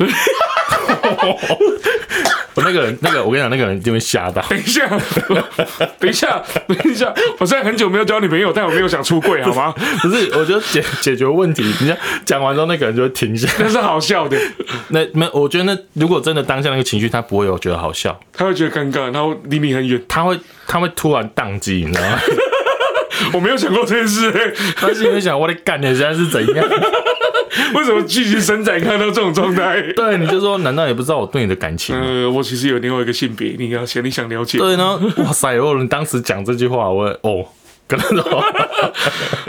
[2.55, 4.41] 我那个人，那个我跟你讲，那个人一定会吓到。
[4.49, 4.89] 等一下，
[6.01, 7.13] 等一下，等一下！
[7.39, 9.75] 我现在很久没有交女朋友，但我没有想出柜，好吗？
[10.03, 13.47] 不是，我觉得解解决问题，你讲讲完之后，那个人就会停下。
[13.59, 14.39] 那是好笑的，
[14.89, 20.03] 那没，我觉得那如果真的当下那个情绪，他不会有觉得好笑，他会觉得尴尬，然后离你很远。
[20.09, 22.19] 他会他会突然宕机，你知道吗？
[23.35, 26.67] 我没有想过这件事、欸，他心里想，我的干，你现在是怎样？
[27.75, 29.81] 为什么继续伸展看到这种状态？
[29.95, 31.99] 对，你就说，难道你不知道我对你的感情？
[31.99, 34.59] 呃，我其实有另外一个性别，你要想，你想了解？
[34.59, 35.55] 对呢，哇塞！
[35.55, 37.45] 如果你当时讲这句话，我哦，
[37.89, 38.45] 跟他说，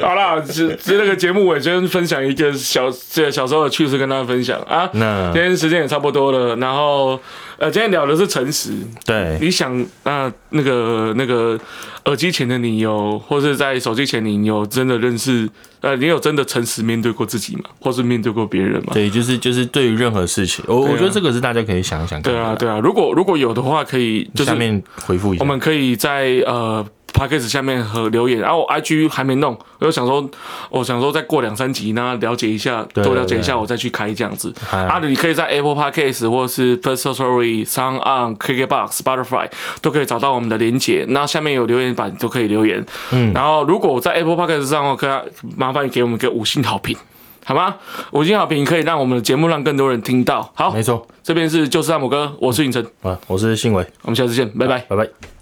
[0.01, 4.89] 好了，这这那个节目我先分享一个小这小时候的趣事跟大家分享啊。
[4.93, 7.19] 那今天时间也差不多了，然后
[7.57, 8.71] 呃，今天聊的是诚实。
[9.05, 11.59] 对，你想那那个那个
[12.05, 15.49] 耳机前的你有，或是在手机前你有真的认识
[15.81, 17.63] 呃，你有真的诚实面对过自己吗？
[17.81, 18.91] 或是面对过别人吗？
[18.93, 25.47] 对，就是就是对于任何事情，我、啊我觉得这个是大家可以想一想看对啊，对啊，如果如果有的话，可以就是下面回复一下我。
[25.47, 26.85] 们可以在呃
[27.17, 30.29] p o d c a s t 下面和留言，然、后我 IG 还没弄，我就想说，
[30.69, 34.53] 我想说再过两三集呢，了解一下，对多了解一下，我再去开这样子。
[34.71, 39.49] 哎啊，你可以在 Apple Podcast 或是 First Story、Sound On、KKBox、Spotify
[39.81, 42.85] 都可以找到我们的连结，那下面有留言板都可以留言。
[43.11, 46.95] 嗯，然后如果在 Apple Podcast 上的话，可以麻烦你给我们一个五星好评。
[47.43, 47.75] 好吗？
[48.11, 50.51] 五星好评可以让我们的节目让更多人听到。
[50.53, 54.79] 好，没错，这边是就是汉姆哥，我是尹晨，啊，我是信伟，我们下次见，拜拜。
[54.89, 55.36] 拜拜。